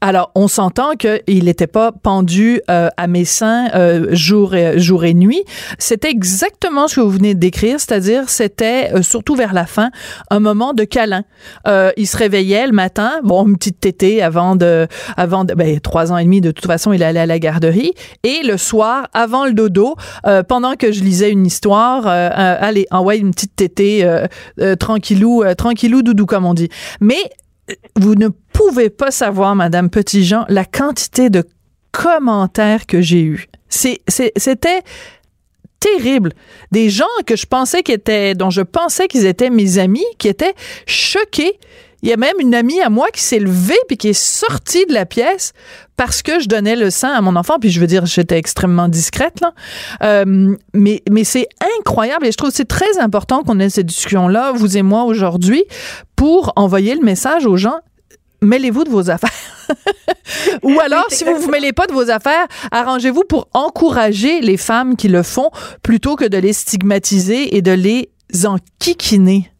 [0.00, 5.44] Alors, on s'entend qu'il n'était pas pendu euh, à mes seins euh, jour, et, nuit.
[5.78, 9.90] C'était exactement ce que vous venez de décrire, c'est-à-dire c'était euh, surtout vers la fin
[10.30, 11.24] un moment de câlin.
[11.96, 16.12] Il se réveillait le matin, bon, une petite tétée avant de, avant de, ben, trois
[16.12, 19.44] ans et demi de toute façon, il allait à la garderie, et le soir, avant
[19.44, 19.96] le dodo,
[20.48, 24.08] pendant que je lisais une histoire, allez, envoie une petite tétée
[24.78, 26.68] tranquillou, tranquillou doudou comme on dit.
[27.00, 27.18] Mais
[27.96, 31.44] vous ne pouvez pas savoir, Madame Petitjean, la quantité de
[31.92, 33.48] commentaires que j'ai eus.
[33.68, 34.82] C'était
[35.80, 36.32] terrible.
[36.70, 40.28] Des gens que je pensais qui étaient, dont je pensais qu'ils étaient mes amis, qui
[40.28, 40.54] étaient
[40.86, 41.58] choqués.
[42.02, 44.86] Il y a même une amie à moi qui s'est levée puis qui est sortie
[44.86, 45.52] de la pièce
[45.96, 47.58] parce que je donnais le sein à mon enfant.
[47.60, 49.54] Puis je veux dire, j'étais extrêmement discrète là.
[50.02, 51.46] Euh, mais mais c'est
[51.78, 55.04] incroyable et je trouve c'est très important qu'on ait cette discussion là, vous et moi
[55.04, 55.64] aujourd'hui,
[56.16, 57.78] pour envoyer le message aux gens
[58.42, 59.30] mêlez-vous de vos affaires.
[60.62, 64.56] Ou alors, si vous ne vous mêlez pas de vos affaires, arrangez-vous pour encourager les
[64.56, 65.50] femmes qui le font
[65.82, 68.10] plutôt que de les stigmatiser et de les
[68.46, 69.50] enquiquiner.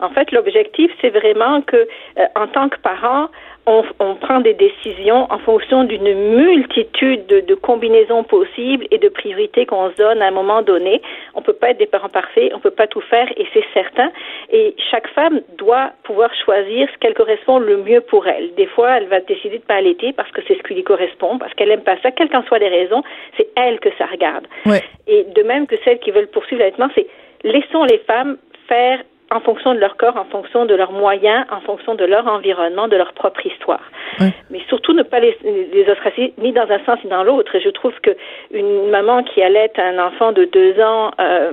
[0.00, 3.28] En fait, l'objectif, c'est vraiment que, euh, en tant que parent,
[3.66, 9.08] on, on, prend des décisions en fonction d'une multitude de, de, combinaisons possibles et de
[9.08, 11.00] priorités qu'on se donne à un moment donné.
[11.34, 14.10] On peut pas être des parents parfaits, on peut pas tout faire et c'est certain.
[14.50, 18.52] Et chaque femme doit pouvoir choisir ce qu'elle correspond le mieux pour elle.
[18.54, 21.38] Des fois, elle va décider de pas allaiter parce que c'est ce qui lui correspond,
[21.38, 22.10] parce qu'elle aime pas ça.
[22.10, 23.02] Quelles qu'en soient les raisons,
[23.36, 24.46] c'est elle que ça regarde.
[24.66, 24.82] Ouais.
[25.06, 27.06] Et de même que celles qui veulent poursuivre l'allaitement, c'est
[27.44, 31.60] laissons les femmes faire en fonction de leur corps, en fonction de leurs moyens, en
[31.60, 33.82] fonction de leur environnement, de leur propre histoire.
[34.20, 34.26] Oui.
[34.50, 37.54] Mais surtout ne pas les, les ostraciser ni dans un sens ni dans l'autre.
[37.54, 38.10] Et je trouve que
[38.52, 41.50] une maman qui allait un enfant de deux ans, euh,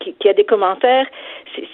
[0.00, 1.06] qui, qui, a des commentaires,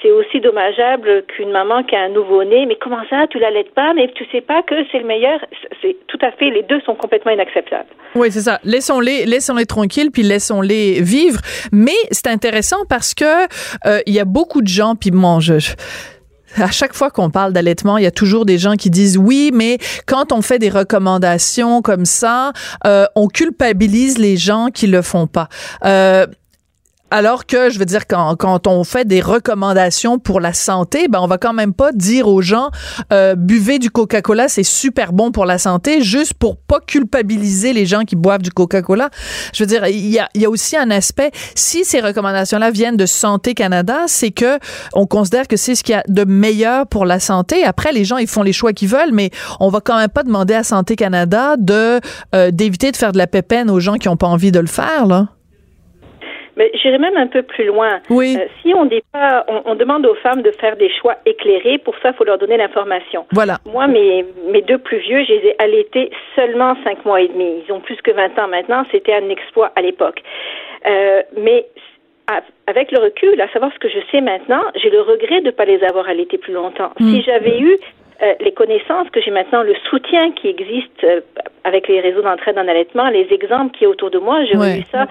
[0.03, 2.67] c'est aussi dommageable qu'une maman qui a un nouveau-né.
[2.67, 5.41] Mais comment ça, tu l'allaites pas, mais tu sais pas que c'est le meilleur?
[5.83, 7.89] C'est tout à fait, les deux sont complètement inacceptables.
[8.15, 8.59] Oui, c'est ça.
[8.65, 11.41] Laissons-les, laissons-les tranquilles, puis laissons-les vivre.
[11.73, 13.45] Mais c'est intéressant parce que
[13.87, 15.39] euh, il y a beaucoup de gens, puis bon,
[16.59, 19.51] à chaque fois qu'on parle d'allaitement, il y a toujours des gens qui disent oui,
[19.55, 22.53] mais quand on fait des recommandations comme ça,
[22.87, 25.49] euh, on culpabilise les gens qui le font pas.
[25.85, 26.27] Euh,
[27.11, 31.21] alors que, je veux dire, quand, quand on fait des recommandations pour la santé, ben
[31.21, 32.71] on va quand même pas dire aux gens
[33.13, 37.87] euh, buvez du Coca-Cola, c'est super bon pour la santé, juste pour pas culpabiliser les
[37.87, 39.11] gens qui boivent du Coca-Cola.
[39.53, 41.31] Je veux dire, il y a, y a aussi un aspect.
[41.55, 44.59] Si ces recommandations-là viennent de Santé Canada, c'est que
[44.95, 47.65] on considère que c'est ce qu'il y a de meilleur pour la santé.
[47.65, 50.23] Après, les gens ils font les choix qu'ils veulent, mais on va quand même pas
[50.23, 52.01] demander à Santé Canada de
[52.35, 54.67] euh, d'éviter de faire de la pépène aux gens qui ont pas envie de le
[54.67, 55.29] faire, là.
[56.61, 58.01] Mais j'irai même un peu plus loin.
[58.11, 58.37] Oui.
[58.39, 61.79] Euh, si on, dit pas, on, on, demande aux femmes de faire des choix éclairés,
[61.79, 63.25] pour ça, il faut leur donner l'information.
[63.33, 63.57] Voilà.
[63.65, 67.63] Moi, mes, mes deux plus vieux, je les ai allaités seulement cinq mois et demi.
[67.67, 68.85] Ils ont plus que 20 ans maintenant.
[68.93, 70.23] C'était un exploit à l'époque.
[70.87, 71.65] Euh, mais
[72.67, 75.51] avec le recul, à savoir ce que je sais maintenant, j'ai le regret de ne
[75.53, 76.93] pas les avoir allaités plus longtemps.
[77.01, 77.11] Mm.
[77.11, 77.79] Si j'avais eu
[78.23, 81.21] euh, les connaissances que j'ai maintenant, le soutien qui existe euh,
[81.65, 84.79] avec les réseaux d'entraide en allaitement, les exemples qui est autour de moi, j'ai ouais.
[84.79, 85.07] vu ça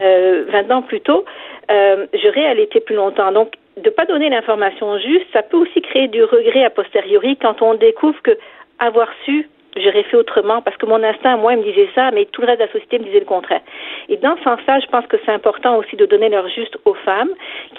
[0.00, 1.24] euh, 20 ans plus tôt,
[1.70, 3.32] euh, j'aurais allaité plus longtemps.
[3.32, 7.60] Donc, de pas donner l'information juste, ça peut aussi créer du regret a posteriori quand
[7.60, 8.38] on découvre que
[8.78, 12.26] avoir su j'aurais fait autrement parce que mon instinct, moi, il me disait ça, mais
[12.26, 13.60] tout le reste de la société me disait le contraire.
[14.08, 16.94] Et dans ce sens-là, je pense que c'est important aussi de donner leur juste aux
[17.04, 17.30] femmes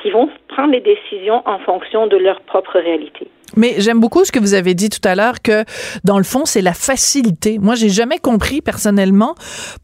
[0.02, 3.28] qui vont prendre les décisions en fonction de leur propre réalité.
[3.58, 5.64] Mais j'aime beaucoup ce que vous avez dit tout à l'heure que
[6.04, 7.58] dans le fond c'est la facilité.
[7.60, 9.36] Moi j'ai jamais compris personnellement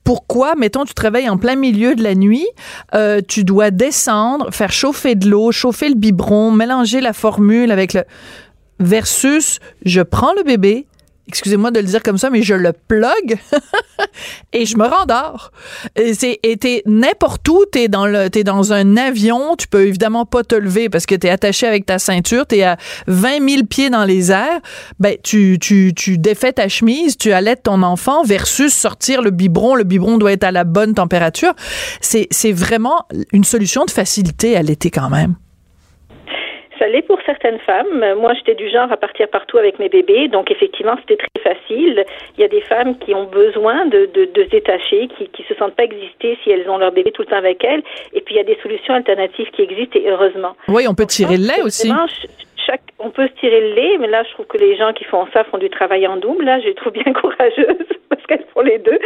[0.04, 2.48] pourquoi mettons tu travailles en plein milieu de la nuit,
[2.96, 7.94] euh, tu dois descendre, faire chauffer de l'eau, chauffer le biberon, mélanger la formule avec
[7.94, 8.02] le
[8.82, 10.88] versus je prends le bébé,
[11.32, 13.40] excusez-moi de le dire comme ça, mais je le plug
[14.54, 15.52] et je me rendors.
[16.14, 20.56] C'est t'es n'importe où, t'es dans t'es dans un avion, tu peux évidemment pas te
[20.56, 22.76] lever parce que t'es attaché avec ta ceinture, t'es à
[23.08, 24.60] 20 000 pieds dans les airs.
[25.00, 29.76] Ben tu tu tu défais ta chemise, tu allaites ton enfant versus sortir le biberon.
[29.76, 31.54] Le biberon doit être à la bonne température.
[32.02, 35.36] C'est vraiment une solution de facilité à l'été quand même.
[36.82, 38.04] Ça l'est pour certaines femmes.
[38.20, 42.04] Moi, j'étais du genre à partir partout avec mes bébés, donc effectivement, c'était très facile.
[42.36, 45.44] Il y a des femmes qui ont besoin de, de, de se détacher, qui qui
[45.44, 47.84] se sentent pas exister si elles ont leur bébé tout le temps avec elles.
[48.14, 50.56] Et puis, il y a des solutions alternatives qui existent, et heureusement.
[50.70, 51.92] Oui, on peut donc, tirer le lait aussi.
[52.72, 55.04] Chaque, on peut se tirer le lait, mais là, je trouve que les gens qui
[55.04, 56.46] font ça font du travail en double.
[56.46, 58.98] Là, je les trouve bien courageuses parce qu'elles font les deux.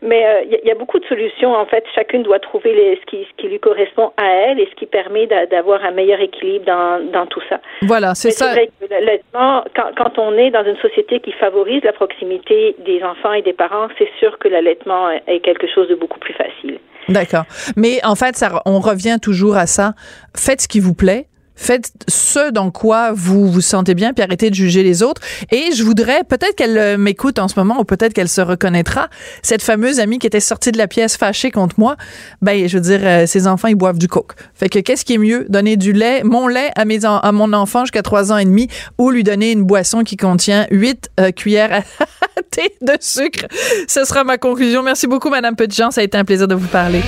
[0.00, 1.52] Mais il euh, y, y, a beaucoup de solutions.
[1.52, 4.68] En fait, chacune doit trouver les, ce, qui, ce qui lui correspond à elle et
[4.70, 7.60] ce qui permet d'avoir un meilleur équilibre dans, dans tout ça.
[7.82, 8.52] Voilà, c'est ça.
[8.52, 13.02] Vrai que l'allaitement, quand, quand on est dans une société qui favorise la proximité des
[13.02, 16.78] enfants et des parents, c'est sûr que l'allaitement est quelque chose de beaucoup plus facile.
[17.08, 17.44] D'accord.
[17.76, 19.94] Mais en fait, ça, on revient toujours à ça.
[20.36, 21.26] Faites ce qui vous plaît
[21.60, 25.20] faites ce dans quoi vous vous sentez bien, puis arrêtez de juger les autres.
[25.50, 29.08] Et je voudrais, peut-être qu'elle euh, m'écoute en ce moment, ou peut-être qu'elle se reconnaîtra,
[29.42, 31.96] cette fameuse amie qui était sortie de la pièce fâchée contre moi,
[32.40, 34.32] ben, je veux dire, euh, ses enfants, ils boivent du coke.
[34.54, 35.46] Fait que qu'est-ce qui est mieux?
[35.48, 38.68] Donner du lait, mon lait à, mes, à mon enfant jusqu'à trois ans et demi,
[38.98, 43.46] ou lui donner une boisson qui contient huit euh, cuillères à thé de sucre?
[43.86, 44.82] Ce sera ma conclusion.
[44.82, 45.90] Merci beaucoup, Madame Petitjean.
[45.90, 47.02] Ça a été un plaisir de vous parler.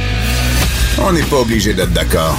[1.00, 2.38] On n'est pas obligé d'être d'accord.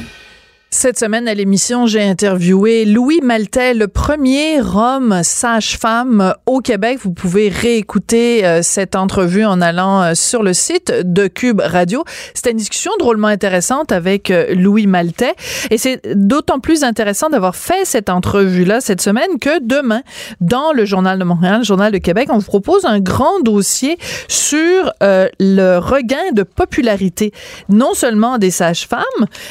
[0.73, 6.97] Cette semaine à l'émission, j'ai interviewé Louis Maltais, le premier homme sage-femme au Québec.
[7.03, 12.05] Vous pouvez réécouter euh, cette entrevue en allant euh, sur le site de Cube Radio.
[12.33, 15.33] C'était une discussion drôlement intéressante avec euh, Louis Maltais
[15.71, 20.03] et c'est d'autant plus intéressant d'avoir fait cette entrevue-là cette semaine que demain,
[20.39, 23.97] dans le Journal de Montréal, le Journal de Québec, on vous propose un grand dossier
[24.29, 27.33] sur le regain de popularité,
[27.67, 29.01] non seulement des sages-femmes,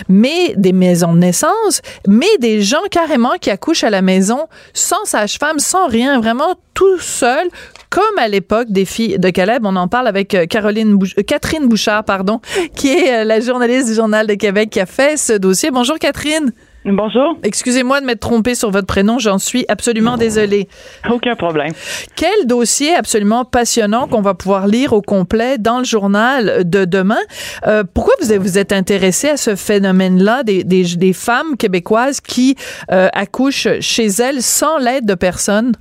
[0.09, 5.59] mais des maisons naissance, mais des gens carrément qui accouchent à la maison sans sage-femme,
[5.59, 7.49] sans rien, vraiment tout seul,
[7.91, 9.67] comme à l'époque des filles de Caleb.
[9.67, 12.41] On en parle avec Caroline Bouch Catherine Bouchard, pardon,
[12.77, 15.71] qui est la journaliste du Journal de Québec qui a fait ce dossier.
[15.71, 16.53] Bonjour Catherine.
[16.85, 17.37] Bonjour.
[17.43, 20.67] Excusez-moi de m'être trompée sur votre prénom, j'en suis absolument désolée.
[21.11, 21.73] Aucun problème.
[22.17, 27.21] Quel dossier absolument passionnant qu'on va pouvoir lire au complet dans le journal de demain.
[27.67, 32.57] Euh, pourquoi vous vous êtes intéressé à ce phénomène-là des, des, des, femmes québécoises qui
[32.91, 35.73] euh, accouchent chez elles sans l'aide de personne?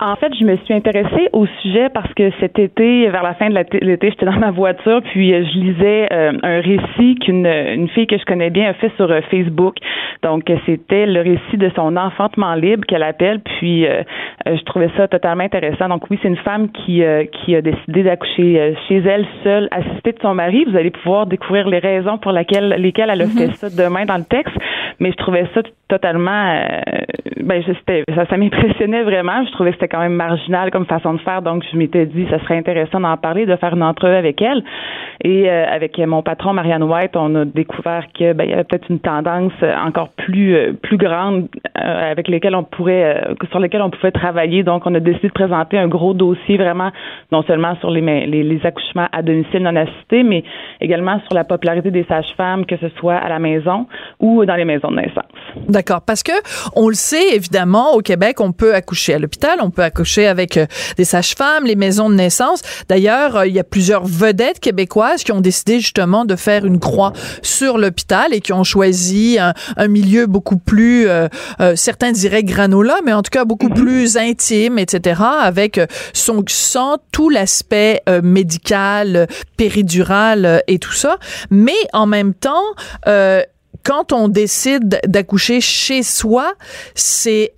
[0.00, 3.50] En fait, je me suis intéressée au sujet parce que cet été, vers la fin
[3.50, 7.88] de l'été, j'étais dans ma voiture, puis euh, je lisais euh, un récit qu'une une
[7.88, 9.74] fille que je connais bien a fait sur euh, Facebook.
[10.22, 13.86] Donc, c'était le récit de son enfantement libre qu'elle appelle, puis
[14.46, 15.88] je trouvais ça totalement intéressant.
[15.88, 20.18] Donc, oui, c'est une femme qui, qui a décidé d'accoucher chez elle seule, assistée de
[20.20, 20.64] son mari.
[20.68, 23.38] Vous allez pouvoir découvrir les raisons pour laquelle, lesquelles elle a mm -hmm.
[23.38, 24.56] fait ça demain dans le texte.
[24.98, 26.80] mais je trouvais ça totalement, euh,
[27.40, 29.44] ben, ça, ça m'impressionnait vraiment.
[29.46, 32.26] Je trouvais que c'était quand même marginal comme façon de faire, donc je m'étais dit,
[32.30, 34.62] ça serait intéressant d'en parler, de faire une entrevue avec elle.
[35.24, 38.64] Et euh, avec mon patron Marianne White, on a découvert que ben, il y avait
[38.64, 39.52] peut-être une tendance
[39.84, 44.62] encore plus euh, plus grande avec lesquelles on pourrait, sur lesquelles on pouvait travailler.
[44.62, 46.90] Donc, on a décidé de présenter un gros dossier vraiment,
[47.32, 50.44] non seulement sur les, les, les accouchements à domicile non assistés, mais
[50.80, 53.86] également sur la popularité des sages-femmes, que ce soit à la maison
[54.20, 55.24] ou dans les maisons de naissance.
[55.78, 56.32] D'accord, parce que
[56.74, 60.56] on le sait évidemment au Québec, on peut accoucher à l'hôpital, on peut accoucher avec
[60.56, 62.62] euh, des sages-femmes, les maisons de naissance.
[62.88, 66.80] D'ailleurs, euh, il y a plusieurs vedettes québécoises qui ont décidé justement de faire une
[66.80, 67.12] croix
[67.42, 69.54] sur l'hôpital et qui ont choisi un,
[69.86, 71.28] milieu beaucoup plus, euh,
[71.76, 73.80] certains diraient granola, mais en tout cas beaucoup mm-hmm.
[73.80, 75.80] plus intime, etc., avec
[76.12, 81.18] son sans tout l'aspect médical, péridural et tout ça.
[81.50, 82.64] Mais en même temps,
[83.84, 86.52] quand on décide d'accoucher chez soi,
[86.94, 87.52] c'est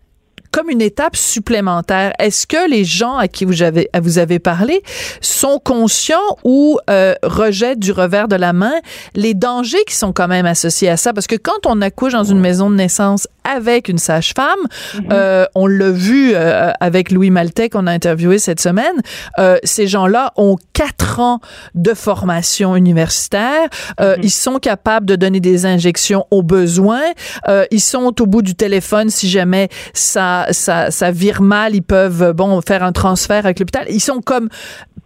[0.50, 2.12] comme une étape supplémentaire.
[2.18, 4.82] Est-ce que les gens à qui vous avez, vous avez parlé
[5.20, 8.74] sont conscients ou euh, rejettent du revers de la main
[9.14, 11.12] les dangers qui sont quand même associés à ça?
[11.12, 14.58] Parce que quand on accouche dans une maison de naissance avec une sage-femme,
[14.94, 15.12] mm-hmm.
[15.12, 18.94] euh, on l'a vu euh, avec Louis Maltais qu'on a interviewé cette semaine,
[19.38, 21.40] euh, ces gens-là ont quatre ans
[21.74, 23.68] de formation universitaire,
[24.00, 24.20] euh, mm-hmm.
[24.22, 27.02] ils sont capables de donner des injections au besoin,
[27.48, 32.32] euh, ils sont au bout du téléphone si jamais ça ça, vire mal, ils peuvent
[32.32, 33.86] bon faire un transfert avec l'hôpital.
[33.88, 34.48] Ils sont comme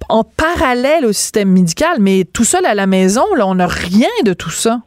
[0.08, 4.08] en parallèle au système médical, mais tout seul à la maison, là, on n'a rien
[4.24, 4.80] de tout ça.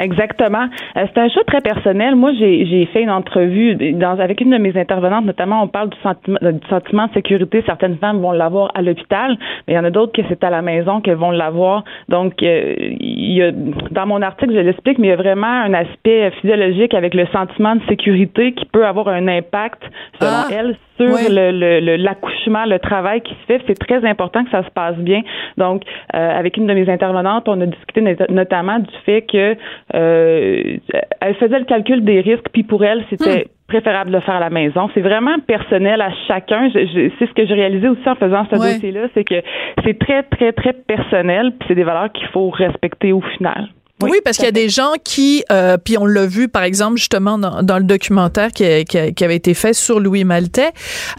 [0.00, 0.66] Exactement.
[0.96, 2.16] Euh, c'est un choix très personnel.
[2.16, 5.98] Moi, j'ai fait une entrevue dans, avec une de mes intervenantes, notamment, on parle du
[6.02, 7.62] sentiment, du sentiment de sécurité.
[7.66, 9.36] Certaines femmes vont l'avoir à l'hôpital,
[9.66, 11.84] mais il y en a d'autres que c'est à la maison qu'elles vont l'avoir.
[12.08, 15.46] Donc, euh, il y a, dans mon article, je l'explique, mais il y a vraiment
[15.46, 19.82] un aspect physiologique avec le sentiment de sécurité qui peut avoir un impact,
[20.18, 20.48] selon ah.
[20.50, 20.76] elle,
[21.08, 23.62] sur l'accouchement, le, le, travail qui se fait.
[23.66, 25.22] C'est très important que ça se passe bien.
[25.56, 25.82] Donc,
[26.14, 29.56] euh, avec une de mes intervenantes, on a discuté notamment du fait que
[29.94, 30.76] euh,
[31.20, 33.68] elle faisait le calcul des risques, puis pour elle, c'était hmm.
[33.68, 34.90] préférable de le faire à la maison.
[34.94, 36.70] C'est vraiment personnel à chacun.
[36.72, 39.42] c'est ce que j'ai réalisé aussi en faisant ce dossier-là, c'est que
[39.84, 43.68] c'est très, très, très personnel, puis c'est des valeurs qu'il faut respecter au final.
[44.02, 46.96] Oui, parce qu'il y a des gens qui, euh, puis on l'a vu par exemple
[46.96, 50.70] justement dans, le documentaire qui, qui, avait été fait sur Louis Maltais,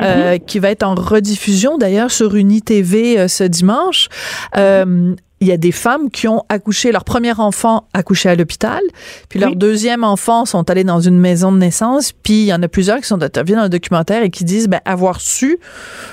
[0.02, 0.46] euh, mm-hmm.
[0.46, 4.10] qui va être en rediffusion d'ailleurs sur UniTV euh, ce dimanche.
[4.58, 8.80] Euh, il y a des femmes qui ont accouché leur premier enfant accouché à l'hôpital,
[9.28, 12.62] puis leur deuxième enfant sont allés dans une maison de naissance, puis il y en
[12.62, 15.58] a plusieurs qui sont interviewés dans le documentaire et qui disent ben avoir su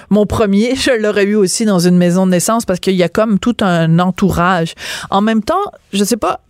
[0.09, 3.09] mon premier, je l'aurais eu aussi dans une maison de naissance parce qu'il y a
[3.09, 4.75] comme tout un entourage.
[5.11, 6.41] En même temps, je sais pas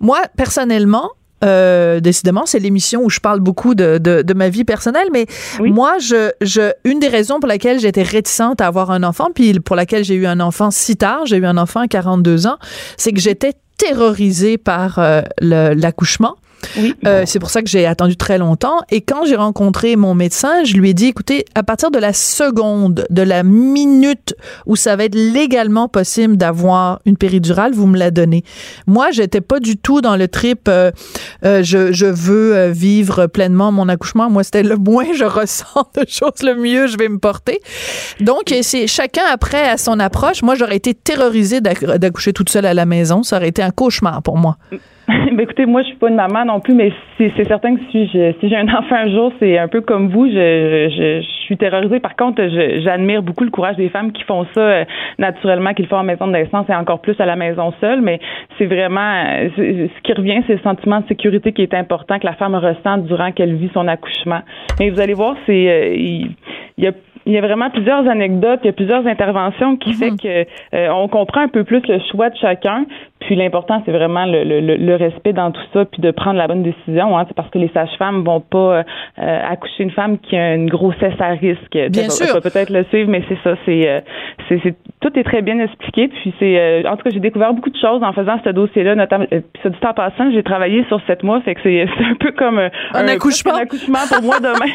[0.00, 1.10] moi personnellement,
[1.44, 5.26] euh, décidément, c'est l'émission où je parle beaucoup de, de, ma vie personnelle, mais
[5.60, 9.60] moi, je, je, une des raisons pour laquelle j'étais réticente à avoir un enfant, puis
[9.60, 12.56] pour laquelle j'ai eu un enfant si tard, j'ai eu un enfant à 42 ans,
[12.96, 16.36] c'est que j'étais terrorisée par euh, l'accouchement.
[16.76, 16.94] Oui.
[17.06, 18.78] Euh, c'est pour ça que j'ai attendu très longtemps.
[18.90, 22.12] Et quand j'ai rencontré mon médecin, je lui ai dit, écoutez, à partir de la
[22.12, 24.34] seconde, de la minute
[24.66, 28.44] où ça va être légalement possible d'avoir une péridurale, vous me la donnez.
[28.86, 30.90] Moi, j'étais pas du tout dans le trip, euh,
[31.44, 34.30] euh, je, je, veux vivre pleinement mon accouchement.
[34.30, 37.60] Moi, c'était le moins je ressens de choses, le mieux je vais me porter.
[38.20, 40.42] Donc, c'est chacun après à son approche.
[40.42, 43.22] Moi, j'aurais été terrorisée d'accoucher toute seule à la maison.
[43.22, 44.56] Ça aurait été un cauchemar pour moi.
[45.08, 48.08] ben, écoutez, moi, je suis pas une maman non plus, mais c'est certain que si
[48.08, 50.26] j'ai si un enfant un jour, c'est un peu comme vous.
[50.26, 52.00] Je, je, je suis terrorisée.
[52.00, 52.42] Par contre,
[52.82, 54.84] j'admire beaucoup le courage des femmes qui font ça euh,
[55.18, 58.00] naturellement, qui le font en maison de naissance et encore plus à la maison seule.
[58.00, 58.18] Mais
[58.56, 62.26] c'est vraiment euh, ce qui revient, c'est le sentiment de sécurité qui est important que
[62.26, 64.40] la femme ressent durant qu'elle vit son accouchement.
[64.80, 66.34] Mais vous allez voir, c'est euh, il
[66.78, 66.92] y a
[67.26, 70.18] il y a vraiment plusieurs anecdotes, il y a plusieurs interventions qui fait mhm.
[70.18, 72.84] que euh, on comprend un peu plus le choix de chacun.
[73.26, 76.46] Puis l'important, c'est vraiment le, le, le, respect dans tout ça, puis de prendre la
[76.46, 77.16] bonne décision.
[77.16, 78.84] Hein, c'est parce que les sages-femmes vont pas
[79.18, 81.76] euh, accoucher une femme qui a une grossesse à risque.
[81.90, 82.40] Bien sûr.
[82.42, 83.56] peut-être le suivre, mais c'est ça.
[83.64, 84.00] C'est, euh,
[84.48, 86.08] c'est, c'est, tout est très bien expliqué.
[86.08, 88.94] Puis c'est, en tout cas, j'ai découvert beaucoup de choses en faisant ce dossier-là.
[88.94, 92.04] Notamment, puis ça du temps passant, j'ai travaillé sur sept mois, fait que c'est, c'est
[92.04, 93.54] un peu comme un, accouchement.
[93.54, 94.72] un accouchement pour moi demain.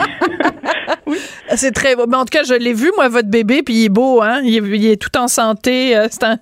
[1.08, 1.18] oui.
[1.50, 2.06] C'est très beau.
[2.08, 4.40] Mais en tout cas, je l'ai vu, moi, votre bébé, puis il est beau, hein?
[4.44, 5.96] Il est, tout en santé.
[5.96, 6.38] Euh, c'est un,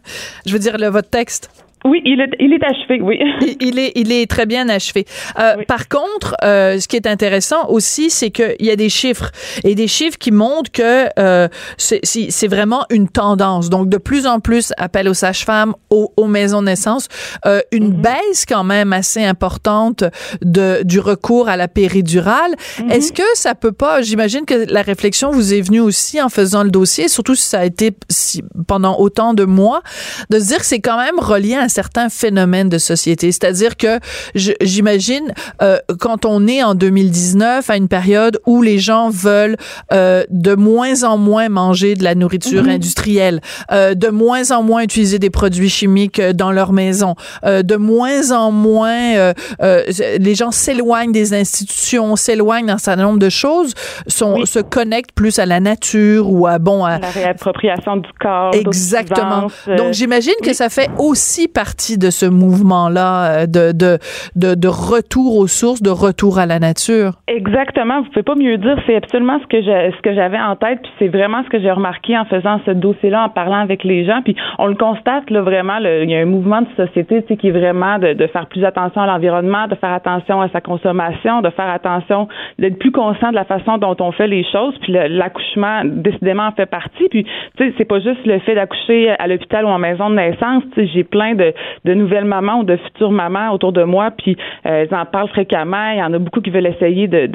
[0.46, 1.67] je veux dire, le, votre texte.
[1.88, 3.20] Oui, il est, il est achevé, oui.
[3.62, 5.06] Il, est, il est très bien achevé.
[5.40, 9.32] Euh, Par contre, euh, ce qui est intéressant aussi, c'est qu'il y a des chiffres
[9.64, 13.70] et des chiffres qui montrent que euh, c'est vraiment une tendance.
[13.70, 17.08] Donc, de plus en plus, appel aux sages-femmes, aux, aux, maisons de naissance,
[17.46, 18.02] euh, une mm-hmm.
[18.02, 20.04] baisse quand même assez importante
[20.42, 22.52] de, du recours à la péridurale.
[22.52, 22.92] Mm-hmm.
[22.92, 26.64] Est-ce que ça peut pas, j'imagine que la réflexion vous est venue aussi en faisant
[26.64, 29.82] le dossier, surtout si ça a été si, pendant autant de mois,
[30.30, 33.32] de se dire que c'est quand même relié à un certain phénomène de société.
[33.32, 34.00] C'est-à-dire que
[34.34, 39.58] j'imagine euh, quand on est en 2019 à une période où les gens veulent
[39.94, 42.78] euh, de moins en moins manger de la nourriture mhm.
[42.78, 47.14] industrielle, euh, de moins en moins utiliser des produits chimiques dans leur maison,
[47.44, 53.74] de moins en moins les gens s'éloignent des institutions, s'éloignent d'un certain nombre de choses,
[54.08, 58.52] sont, se connectent plus à la nature ou à bon à la réappropriation du corps.
[58.56, 59.48] Exactement.
[59.78, 63.98] Donc j'imagine que ça fait aussi partie de ce mouvement-là euh, de, de,
[64.36, 67.14] de, de, retour aux sources, de retour à la nature?
[67.28, 68.02] Exactement.
[68.02, 68.78] Vous pouvez pas mieux dire.
[68.86, 70.82] C'est absolument ce que je, ce que j'avais en tête.
[70.84, 74.06] Puis c'est vraiment ce que j'ai remarqué en faisant ce dossier-là, en parlant avec les
[74.06, 74.22] gens.
[74.24, 75.78] Puis on le constate là vraiment.
[75.80, 78.46] il y a un mouvement de société tu sais, qui est vraiment de, de faire
[78.46, 82.28] plus attention à l'environnement, de faire attention à sa consommation, de faire attention,
[82.60, 84.76] d'être plus conscient de la façon dont on fait les choses.
[84.82, 87.10] Puis l'accouchement décidément en fait partie.
[87.10, 90.16] Puis tu sais, c'est pas juste le fait d'accoucher à l'hôpital ou en maison de
[90.16, 90.62] naissance.
[90.76, 91.47] Tu sais, j'ai plein de,
[91.86, 95.30] de nouvelles mamans ou de futures mamans autour de moi, puis euh, elles en parlent
[95.30, 95.92] fréquemment.
[95.92, 97.28] Il y en a beaucoup qui veulent essayer de,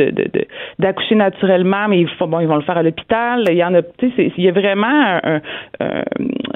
[0.79, 3.45] d'accoucher naturellement, mais ils, ils vont le faire à l'hôpital.
[3.49, 5.41] Il y en a, tu sais, il y a vraiment un,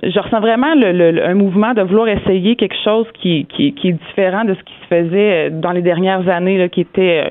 [0.03, 4.63] je ressens vraiment un mouvement de vouloir essayer quelque chose qui, est différent de ce
[4.63, 7.31] qui se faisait dans les dernières années, qui était euh,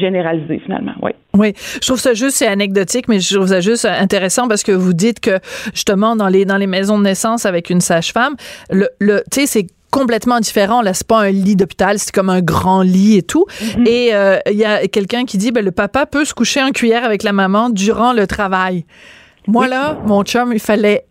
[0.00, 0.92] généralisé finalement.
[1.02, 1.10] Oui.
[1.36, 4.72] Oui, je trouve ça juste c'est anecdotique, mais je trouve ça juste intéressant parce que
[4.72, 5.38] vous dites que
[5.72, 8.34] justement dans les dans les maisons de naissance avec une sage-femme,
[8.70, 10.82] le, le tu sais c'est complètement différent.
[10.82, 13.46] Là, c'est pas un lit d'hôpital, c'est comme un grand lit et tout.
[13.48, 13.88] Mm-hmm.
[13.88, 16.70] Et euh, il y a quelqu'un qui dit, ben, le papa peut se coucher en
[16.70, 18.84] cuillère avec la maman durant le travail.
[19.46, 21.06] Moi, là, mon chum, il fallait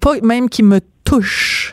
[0.00, 0.80] pas même qu'il me
[1.10, 1.72] touche.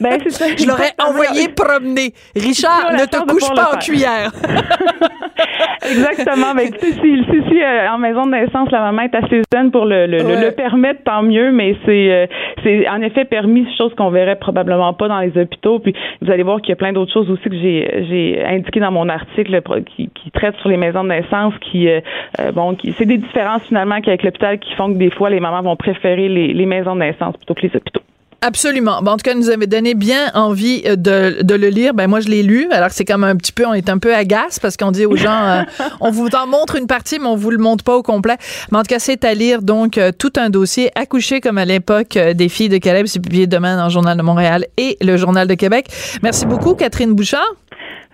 [0.00, 2.12] Ben, ça, je l'aurais envoyé promener.
[2.36, 4.30] Richard, ne te couche pas en cuillère.
[5.90, 6.54] Exactement.
[6.54, 9.84] Ben, si, si, si euh, en maison de naissance, la maman est assez zen pour
[9.84, 12.26] le, le, le, permettre, tant mieux, mais c'est euh,
[12.62, 15.78] c'est en effet permis, chose qu'on verrait probablement pas dans les hôpitaux.
[15.80, 18.80] Puis vous allez voir qu'il y a plein d'autres choses aussi que j'ai j'ai indiqué
[18.80, 19.62] dans mon article
[19.96, 22.00] qui, qui traite sur les maisons de naissance, qui euh,
[22.52, 25.62] bon, qui c'est des différences finalement qu'avec l'hôpital qui font que des fois les mamans
[25.62, 28.02] vont préférer les, les maisons de naissance plutôt que les hôpitaux.
[28.42, 29.02] Absolument.
[29.02, 31.94] Bon, en tout cas, nous avait donné bien envie euh, de, de le lire.
[31.94, 32.68] Ben moi, je l'ai lu.
[32.70, 35.16] Alors c'est comme un petit peu, on est un peu agace parce qu'on dit aux
[35.16, 35.62] gens, euh,
[36.00, 38.36] on vous en montre une partie, mais on vous le montre pas au complet.
[38.70, 39.62] Mais en tout cas, c'est à lire.
[39.62, 43.06] Donc, euh, tout un dossier accouché comme à l'époque des filles de Caleb.
[43.06, 45.86] C'est publié demain dans le Journal de Montréal et le Journal de Québec.
[46.22, 47.54] Merci beaucoup, Catherine Bouchard.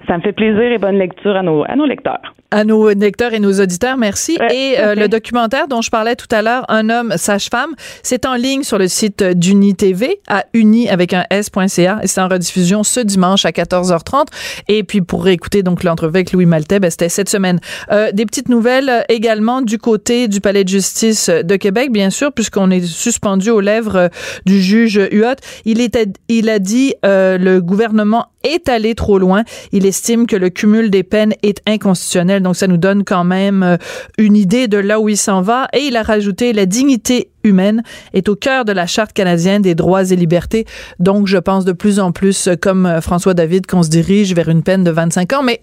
[0.06, 3.32] Ça me fait plaisir et bonne lecture à nos, à nos lecteurs à nos lecteurs
[3.32, 4.36] et nos auditeurs, merci.
[4.52, 7.70] et euh, le documentaire dont je parlais tout à l'heure, Un homme sage-femme,
[8.02, 12.20] c'est en ligne sur le site d'Uni TV à uni avec un s.ca et c'est
[12.20, 14.26] en rediffusion ce dimanche à 14h30.
[14.68, 17.58] Et puis pour écouter donc l'entrevue avec Louis Maltais, ben, c'était cette semaine.
[17.90, 22.10] Euh, des petites nouvelles euh, également du côté du Palais de justice de Québec, bien
[22.10, 24.10] sûr, puisqu'on est suspendu aux lèvres
[24.44, 25.36] du juge Huot.
[25.64, 29.44] Il était, il a dit le gouvernement est allé trop loin.
[29.72, 32.42] Il estime que le cumul des peines est inconstitutionnel.
[32.42, 33.76] Donc, ça nous donne quand même euh,
[34.18, 35.68] une idée de là où il s'en va.
[35.72, 37.82] Et il a rajouté la dignité humaine
[38.12, 40.66] est au cœur de la Charte canadienne des droits et libertés.
[40.98, 44.34] Donc, je pense de plus en plus, euh, comme euh, François David, qu'on se dirige
[44.34, 45.42] vers une peine de 25 ans.
[45.42, 45.62] Mais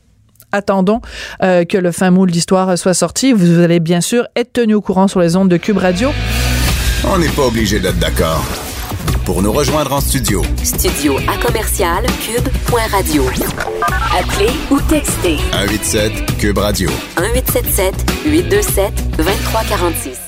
[0.51, 0.99] attendons
[1.41, 3.34] que le fin mot de l'histoire soit sorti.
[3.34, 6.09] Vous allez bien sûr être tenu au courant sur les ondes de Cube Radio.
[7.07, 8.43] On n'est pas obligé d'être d'accord
[9.30, 10.41] pour nous rejoindre en studio.
[10.63, 13.23] Studio à commercial cube.radio.
[14.11, 15.38] Appelez ou textez.
[15.51, 16.89] 187 cube radio.
[17.19, 17.93] 1877
[18.25, 20.19] 827 2346.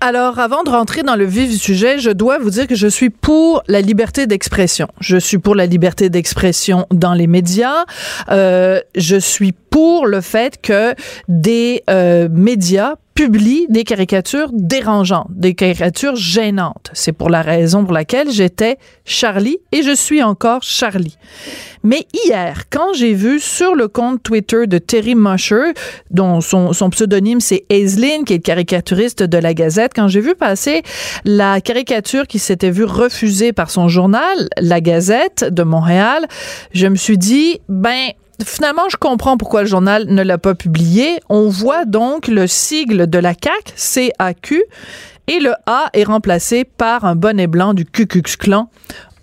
[0.00, 2.86] Alors, avant de rentrer dans le vif du sujet, je dois vous dire que je
[2.86, 4.88] suis pour la liberté d'expression.
[4.98, 7.84] Je suis pour la liberté d'expression dans les médias.
[8.30, 10.94] Euh, je suis pour le fait que
[11.28, 16.88] des euh, médias publie des caricatures dérangeantes, des caricatures gênantes.
[16.94, 21.18] C'est pour la raison pour laquelle j'étais Charlie et je suis encore Charlie.
[21.82, 25.74] Mais hier, quand j'ai vu sur le compte Twitter de Terry Musher,
[26.10, 30.82] dont son, pseudonyme c'est Aislinn, qui est caricaturiste de la Gazette, quand j'ai vu passer
[31.26, 36.26] la caricature qui s'était vue refusée par son journal, La Gazette de Montréal,
[36.72, 38.12] je me suis dit, ben,
[38.44, 41.20] finalement, je comprends pourquoi le journal ne l'a pas publié.
[41.28, 44.62] On voit donc le sigle de la CAQ, CAQ,
[45.28, 48.06] et le A est remplacé par un bonnet blanc du Klux
[48.38, 48.68] Klan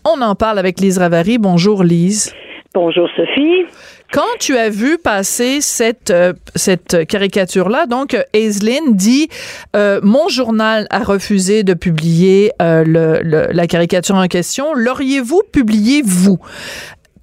[0.05, 1.37] On en parle avec Lise Ravary.
[1.37, 2.33] Bonjour Lise.
[2.73, 3.65] Bonjour Sophie.
[4.13, 9.27] Quand tu as vu passer cette euh, cette caricature là, donc Aislinn dit
[9.75, 14.73] euh, mon journal a refusé de publier euh, le, la caricature en question.
[14.73, 16.39] L'auriez-vous publié vous?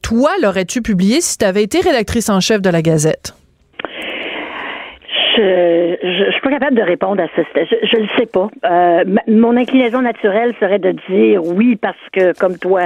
[0.05, 3.35] Toi, l'aurais-tu publié si tu avais été rédactrice en chef de la Gazette?
[5.37, 7.43] Je, je, suis pas capable de répondre à ça.
[7.55, 8.49] Je, ne le sais pas.
[8.67, 12.83] Euh, mon inclinaison naturelle serait de dire oui parce que, comme toi,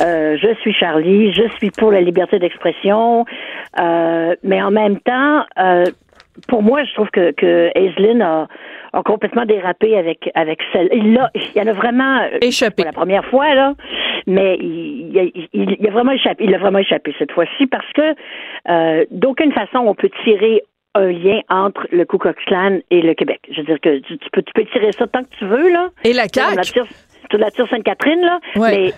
[0.00, 3.26] euh, je suis Charlie, je suis pour la liberté d'expression,
[3.78, 5.44] euh, mais en même temps,
[6.48, 8.48] pour moi, je trouve que, que Aislinn a,
[8.94, 10.88] a complètement dérapé avec avec celle.
[10.92, 13.74] Il a, il en a vraiment échappé pour la première fois là,
[14.26, 16.44] mais il, il, il, a vraiment échappé.
[16.44, 18.14] Il a vraiment échappé cette fois-ci parce que
[18.68, 20.62] euh, d'aucune façon on peut tirer
[20.94, 23.40] un lien entre le Ku Klux Klan et le Québec.
[23.50, 25.90] Je veux dire que tu, peux, tu peux tirer ça tant que tu veux, là.
[26.04, 26.82] Et la CAQ?
[27.30, 28.38] Tu la tire Sainte-Catherine, là.
[28.56, 28.92] Mais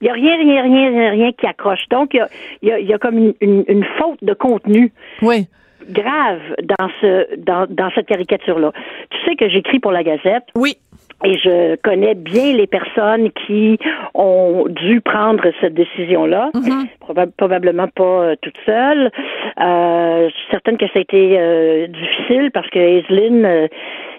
[0.00, 1.86] il n'y a rien, rien, rien, rien qui accroche.
[1.90, 2.26] Donc, il
[2.62, 4.92] y a, y a, comme une, une, faute de contenu.
[5.22, 5.48] Oui
[5.90, 8.72] grave dans ce dans, dans cette caricature là.
[9.10, 10.44] Tu sais que j'écris pour la Gazette.
[10.56, 10.78] Oui
[11.24, 13.78] et je connais bien les personnes qui
[14.14, 16.50] ont dû prendre cette décision-là.
[16.54, 17.30] Mm-hmm.
[17.36, 19.10] probablement pas euh, toute seule.
[19.60, 23.68] Euh, je suis certaine que ça a été euh, difficile parce que Aislinn, euh,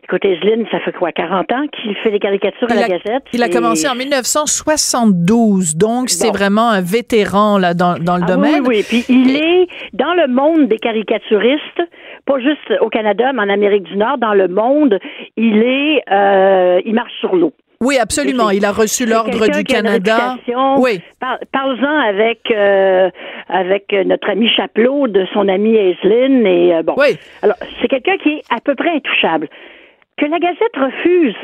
[0.04, 3.24] écoute, Aislinn, ça fait quoi, 40 ans qu'il fait des caricatures à la Gazette?
[3.34, 8.32] Il a commencé en 1972, donc c'est vraiment un vétéran là, dans, dans le ah
[8.32, 8.62] domaine.
[8.66, 11.82] Oui, oui, puis il est dans le monde des caricaturistes
[12.26, 15.00] pas juste au Canada, mais en Amérique du Nord, dans le monde,
[15.38, 17.54] il est, euh, il marche sur l'eau.
[17.82, 18.50] Oui, absolument.
[18.50, 20.36] Il a reçu l'ordre du Canada.
[20.78, 21.02] Oui.
[21.52, 23.10] Parle-en avec euh,
[23.50, 26.96] avec notre ami Chapelot de son ami Aislinn et euh, bon.
[26.98, 27.18] Oui.
[27.42, 29.50] Alors c'est quelqu'un qui est à peu près intouchable.
[30.18, 31.36] Que la Gazette refuse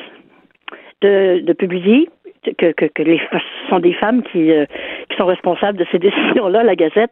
[1.02, 2.10] de, de publier,
[2.44, 4.66] que, les ce sont des femmes qui, euh,
[5.18, 7.12] sont responsables de ces décisions-là, la Gazette,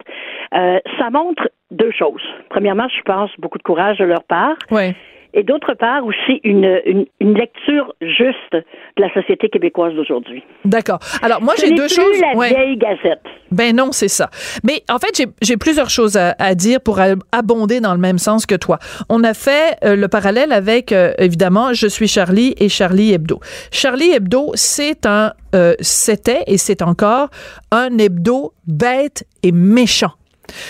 [0.54, 2.24] euh, ça montre deux choses.
[2.50, 4.56] Premièrement, je pense beaucoup de courage de leur part.
[4.72, 4.94] Oui
[5.34, 8.64] et d'autre part aussi une, une, une, lecture juste de
[8.98, 10.44] la société québécoise d'aujourd'hui.
[10.66, 11.00] D'accord.
[11.22, 12.22] Alors moi j'ai deux plus choses.
[12.22, 13.22] la vieille Gazette.
[13.52, 14.30] Ben non, c'est ça.
[14.64, 17.00] Mais en fait j'ai plusieurs choses à, à, dire pour
[17.32, 18.80] abonder dans le même sens que toi.
[19.10, 23.40] On a fait euh, le parallèle avec euh, évidemment Je suis Charlie et Charlie Hebdo.
[23.72, 27.30] Charlie Hebdo c'est un euh, c'était et c'est encore
[27.72, 30.12] un hebdo bête et méchant.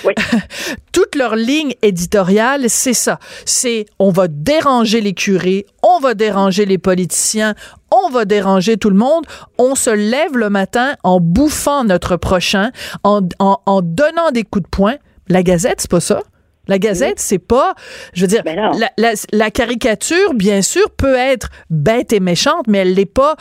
[0.92, 3.20] Toute leur ligne éditoriale, c'est ça.
[3.46, 7.56] C'est on va déranger les curés, on va déranger les politiciens,
[7.92, 9.26] on va déranger tout le monde.
[9.58, 12.72] On se lève le matin en bouffant notre prochain,
[13.04, 14.96] en, en, en donnant des coups de poing.
[15.28, 16.22] La Gazette, c'est pas ça?
[16.70, 17.74] La Gazette, c'est pas,
[18.14, 18.56] je veux dire, ben
[18.98, 23.36] la, la, caricature, bien sûr, peut être bête et méchante, mais elle l'est pas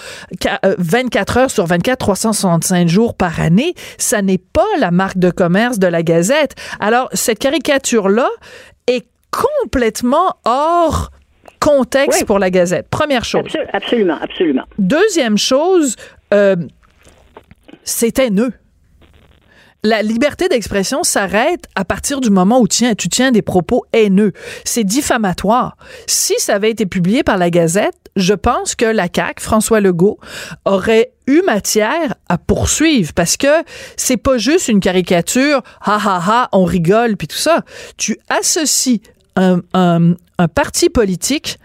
[0.78, 3.74] 24 euh, heures sur 24, 365 jours par année.
[3.98, 6.54] Ça n'est pas la marque de commerce de la Gazette.
[6.80, 8.28] Alors, cette caricature-là
[8.86, 11.10] est complètement hors
[11.60, 12.88] contexte pour la Gazette.
[12.88, 13.44] Première chose.
[13.72, 14.64] absolument, absolument.
[14.78, 15.96] Deuxième chose,
[16.32, 16.56] euh,
[17.84, 18.52] c'est haineux
[19.84, 23.84] la liberté d'expression s'arrête à partir du moment où tu tiens, tu tiens des propos
[23.92, 24.32] haineux.
[24.64, 25.76] C'est diffamatoire.
[26.06, 30.18] Si ça avait été publié par la Gazette, je pense que la CAQ, François Legault,
[30.64, 33.62] aurait eu matière à poursuivre parce que
[33.96, 37.62] c'est pas juste une caricature, ha ha ha, on rigole puis tout ça.
[37.96, 39.02] Tu associes
[39.36, 40.16] un, un,
[40.48, 41.58] parti politique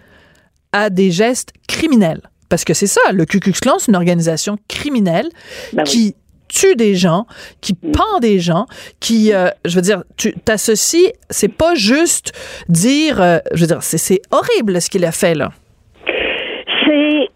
[0.71, 2.21] à des gestes criminels.
[2.49, 5.29] Parce que c'est ça, le Ku Klux Klan, c'est une organisation criminelle
[5.73, 6.15] ben qui
[6.53, 7.25] tue des gens,
[7.61, 7.91] qui mm.
[7.91, 8.65] pend des gens,
[8.99, 12.31] qui, euh, je veux dire, tu t'associes, c'est pas juste
[12.69, 15.51] dire, euh, je veux dire, c'est horrible ce qu'il a fait là.
[16.85, 17.29] C'est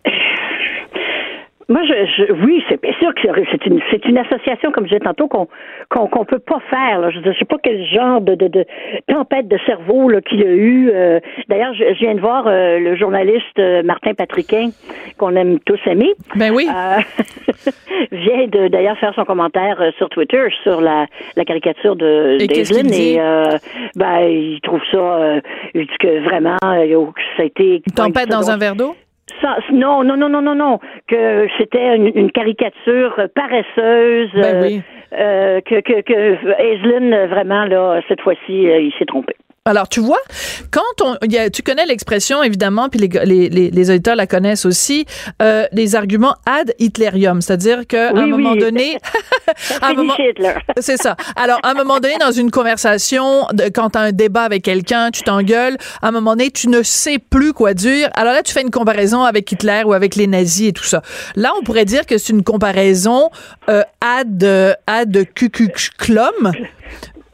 [1.70, 5.02] moi, je, oui, c'est bien sûr que c'est une, c'est une association, comme je disais
[5.02, 5.48] tantôt, qu'on
[5.90, 7.00] qu'on peut pas faire.
[7.00, 7.10] Là.
[7.10, 8.66] Je ne sais pas quel genre de, de, de
[9.08, 10.90] tempête de cerveau qu'il a eu.
[10.94, 11.20] Euh.
[11.50, 14.70] D'ailleurs, je, viens de voir euh, le journaliste euh, Martin Patriquin,
[15.18, 16.14] qu'on aime tous aimer.
[16.36, 16.68] Ben oui.
[18.12, 21.06] vient de d'ailleurs faire son commentaire sur Twitter sur la,
[21.36, 23.18] la caricature de d'Aislinn et,
[23.96, 25.40] ben il trouve ça,
[25.74, 28.96] il dit que vraiment, ça a été une tempête dans un verre d'eau?
[29.72, 34.32] Non, non, non, non, non, non, que c'était une, caricature paresseuse.
[34.34, 34.82] Ben oui.
[35.14, 39.36] Euh, que, que, que Aislinn, vraiment, là, cette fois-ci, euh, il s'est trompé.
[39.68, 40.22] Alors, tu vois,
[40.72, 44.66] quand on, y a, tu connais l'expression, évidemment, puis les, les, les, auditeurs la connaissent
[44.66, 45.06] aussi,
[45.42, 48.98] euh, les arguments ad Hitlerium, c'est-à-dire qu'à un moment donné...
[50.80, 51.18] C'est ça.
[51.36, 54.64] Alors, à un moment donné, dans une conversation, de, quand tu as un débat avec
[54.64, 58.10] quelqu'un, tu t'engueules, à un moment donné, tu ne sais plus quoi dire.
[58.16, 61.02] Alors là, tu fais une comparaison avec Hitler ou avec les nazis et tout ça.
[61.36, 63.30] Là, on pourrait dire que c'est une comparaison
[63.70, 65.26] euh, ad, ad
[65.98, 66.54] Klum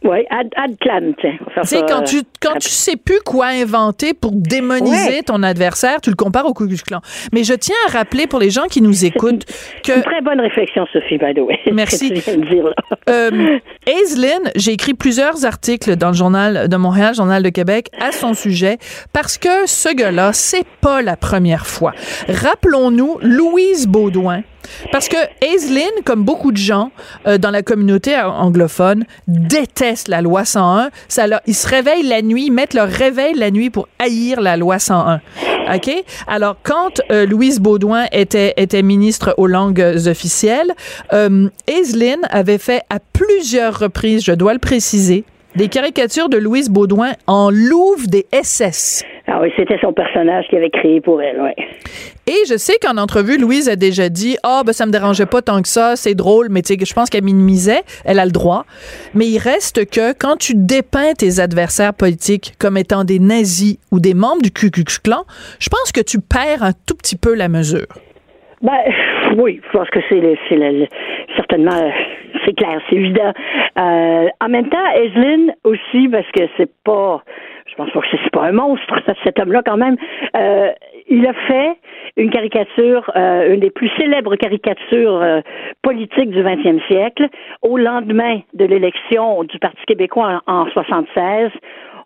[0.03, 1.37] oui, ad, ad tiens.
[1.61, 6.09] Tu sais, quand, tu, quand tu sais plus quoi inventer pour démoniser ton adversaire, tu
[6.09, 7.01] le compares au Ku Clan.
[7.31, 9.45] Mais je tiens à rappeler pour les gens qui nous écoutent
[9.83, 9.95] que...
[9.95, 11.59] Une très bonne réflexion, Sophie, by the way.
[11.71, 12.13] Merci.
[13.09, 18.11] euh, Aislinn, j'ai écrit plusieurs articles dans le journal de Montréal, Journal de Québec, à
[18.11, 18.77] son sujet,
[19.13, 21.93] parce que ce gars-là, c'est pas la première fois.
[22.27, 24.41] Rappelons-nous Louise Baudouin,
[24.91, 26.91] parce que Aislinn, comme beaucoup de gens
[27.27, 30.89] euh, dans la communauté anglophone, déteste la loi 101.
[31.07, 34.79] Ça ils se réveillent la nuit, mettent leur réveil la nuit pour haïr la loi
[34.79, 35.21] 101.
[35.75, 35.91] OK?
[36.27, 40.73] Alors, quand euh, Louise Baudouin était, était ministre aux langues officielles,
[41.13, 41.49] euh,
[42.29, 45.23] avait fait à plusieurs reprises, je dois le préciser,
[45.55, 49.03] des caricatures de Louise Baudouin en louve des SS.
[49.35, 51.65] Ah oui, c'était son personnage qu'il avait créé pour elle, oui.
[52.27, 55.25] Et je sais qu'en entrevue, Louise a déjà dit Ah, oh, ben ça me dérangeait
[55.25, 58.25] pas tant que ça, c'est drôle, mais tu sais, je pense qu'elle minimisait, elle a
[58.25, 58.65] le droit.
[59.15, 63.99] Mais il reste que quand tu dépeins tes adversaires politiques comme étant des nazis ou
[63.99, 65.23] des membres du Ku Klux Klan,
[65.59, 67.87] je pense que tu perds un tout petit peu la mesure.
[68.61, 68.77] Ben,
[69.35, 70.21] oui, je pense que c'est
[71.35, 71.91] certainement
[72.45, 73.31] c'est clair, c'est évident.
[73.77, 77.23] Euh, en même temps, Aislinn aussi, parce que c'est pas,
[77.73, 78.93] je pense pas que c'est pas un monstre,
[79.23, 79.97] cet homme-là quand même.
[80.35, 80.71] Euh,
[81.09, 81.75] il a fait
[82.17, 85.41] une caricature, euh, une des plus célèbres caricatures euh,
[85.81, 87.27] politiques du XXe siècle,
[87.61, 91.51] au lendemain de l'élection du Parti québécois en, en 76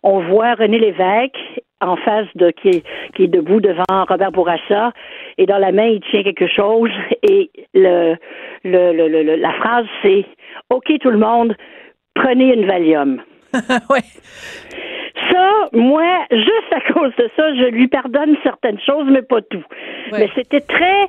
[0.04, 1.36] on voit René Lévesque
[1.80, 4.92] en face de qui est, qui est debout devant Robert Bourassa
[5.38, 6.90] et dans la main il tient quelque chose
[7.28, 8.14] et le,
[8.64, 10.24] le, la phrase c'est
[10.70, 11.56] OK tout le monde
[12.14, 13.22] prenez une Valium.
[13.90, 14.04] ouais.
[15.30, 19.64] Ça, moi, juste à cause de ça, je lui pardonne certaines choses, mais pas tout.
[20.12, 21.08] Mais c'était très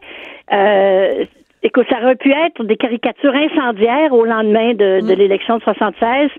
[0.51, 1.25] euh,
[1.61, 5.17] Écoute, ça aurait pu être des caricatures incendiaires au lendemain de, de mm.
[5.17, 6.29] l'élection de 76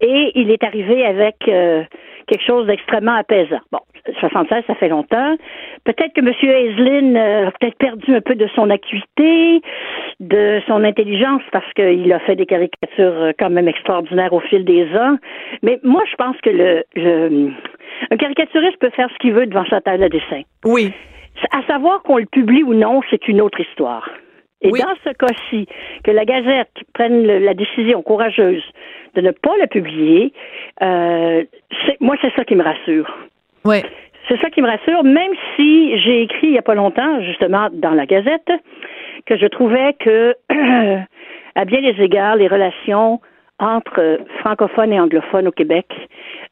[0.00, 1.82] et il est arrivé avec euh,
[2.30, 3.60] quelque chose d'extrêmement apaisant.
[3.72, 3.80] Bon,
[4.20, 5.36] 76, ça fait longtemps.
[5.84, 6.32] Peut-être que M.
[6.42, 9.60] Aislinn euh, a peut-être perdu un peu de son acuité,
[10.20, 14.64] de son intelligence, parce qu'il a fait des caricatures euh, quand même extraordinaires au fil
[14.64, 15.16] des ans.
[15.62, 17.50] Mais moi, je pense que le, le
[18.10, 20.42] un caricaturiste peut faire ce qu'il veut devant sa table à dessin.
[20.64, 20.92] Oui.
[21.52, 24.08] À savoir qu'on le publie ou non, c'est une autre histoire.
[24.62, 25.66] Et dans ce cas-ci,
[26.04, 28.62] que la Gazette prenne la décision courageuse
[29.14, 30.32] de ne pas la publier,
[30.82, 31.44] euh,
[32.00, 33.10] moi, c'est ça qui me rassure.
[33.64, 33.82] Oui.
[34.28, 37.68] C'est ça qui me rassure, même si j'ai écrit il n'y a pas longtemps, justement,
[37.72, 38.50] dans la Gazette,
[39.26, 40.34] que je trouvais que,
[41.54, 43.20] à bien des égards, les relations
[43.58, 45.86] entre francophones et anglophones au Québec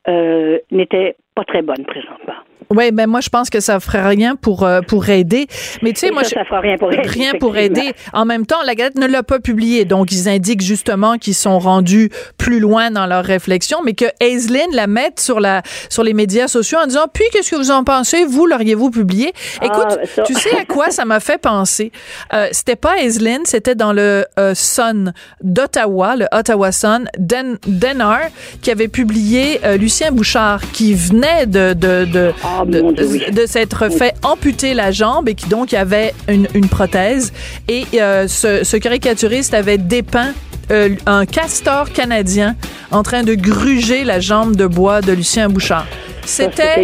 [0.09, 2.35] euh, n'étaient pas très bonnes présentement.
[2.71, 5.47] Oui, ben moi je pense que ça ferait rien pour euh, pour aider.
[5.81, 7.09] Mais tu sais, moi ça, ça fera rien pour aider.
[7.09, 7.93] Rien pour aider.
[8.13, 11.59] En même temps, la Gazette ne l'a pas publié, donc ils indiquent justement qu'ils sont
[11.59, 16.13] rendus plus loin dans leur réflexion, mais que Aislinn la mette sur la sur les
[16.13, 18.27] médias sociaux en disant puis qu'est-ce que vous en pensez?
[18.27, 19.33] Vous l'auriez-vous publié?
[19.63, 21.91] Ah, Écoute, tu sais à quoi ça m'a fait penser
[22.35, 28.29] euh, C'était pas Aislinn, c'était dans le euh, Sun d'Ottawa, le Ottawa Sun, Den Denard,
[28.61, 34.75] qui avait publié Lucien Bouchard, qui venait de de, de ah, de, s'être fait amputer
[34.75, 37.33] la jambe et qui donc avait une, prothèse.
[37.69, 40.33] Et euh, ce, caricaturiste avait dépeint
[40.71, 42.57] euh, un castor canadien
[42.91, 45.87] en train de gruger la jambe de bois de Lucien Bouchard.
[46.25, 46.83] C'était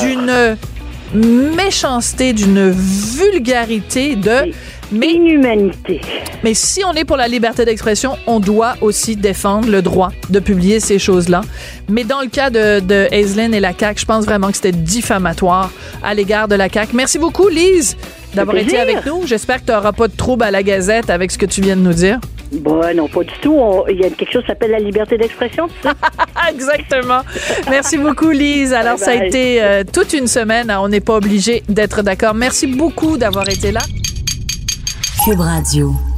[0.00, 0.56] d'une
[1.56, 4.52] méchanceté, d'une vulgarité de
[4.92, 6.00] mais, Inhumanité.
[6.42, 10.40] Mais si on est pour la liberté d'expression, on doit aussi défendre le droit de
[10.40, 11.42] publier ces choses-là.
[11.88, 14.72] Mais dans le cas de, de Aislinn et la CAQ, je pense vraiment que c'était
[14.72, 15.70] diffamatoire
[16.02, 16.94] à l'égard de la CAQ.
[16.94, 17.96] Merci beaucoup, Lise,
[18.34, 19.26] d'avoir été avec nous.
[19.26, 21.76] J'espère que tu n'auras pas de trouble à la Gazette avec ce que tu viens
[21.76, 22.18] de nous dire.
[22.52, 23.60] Bon, non, pas du tout.
[23.90, 25.68] Il y a quelque chose qui s'appelle la liberté d'expression,
[26.50, 27.20] Exactement.
[27.68, 28.72] Merci beaucoup, Lise.
[28.72, 30.74] Alors, ça a été euh, toute une semaine.
[30.80, 32.34] On n'est pas obligé d'être d'accord.
[32.34, 33.80] Merci beaucoup d'avoir été là.
[35.28, 36.17] Cube Radio.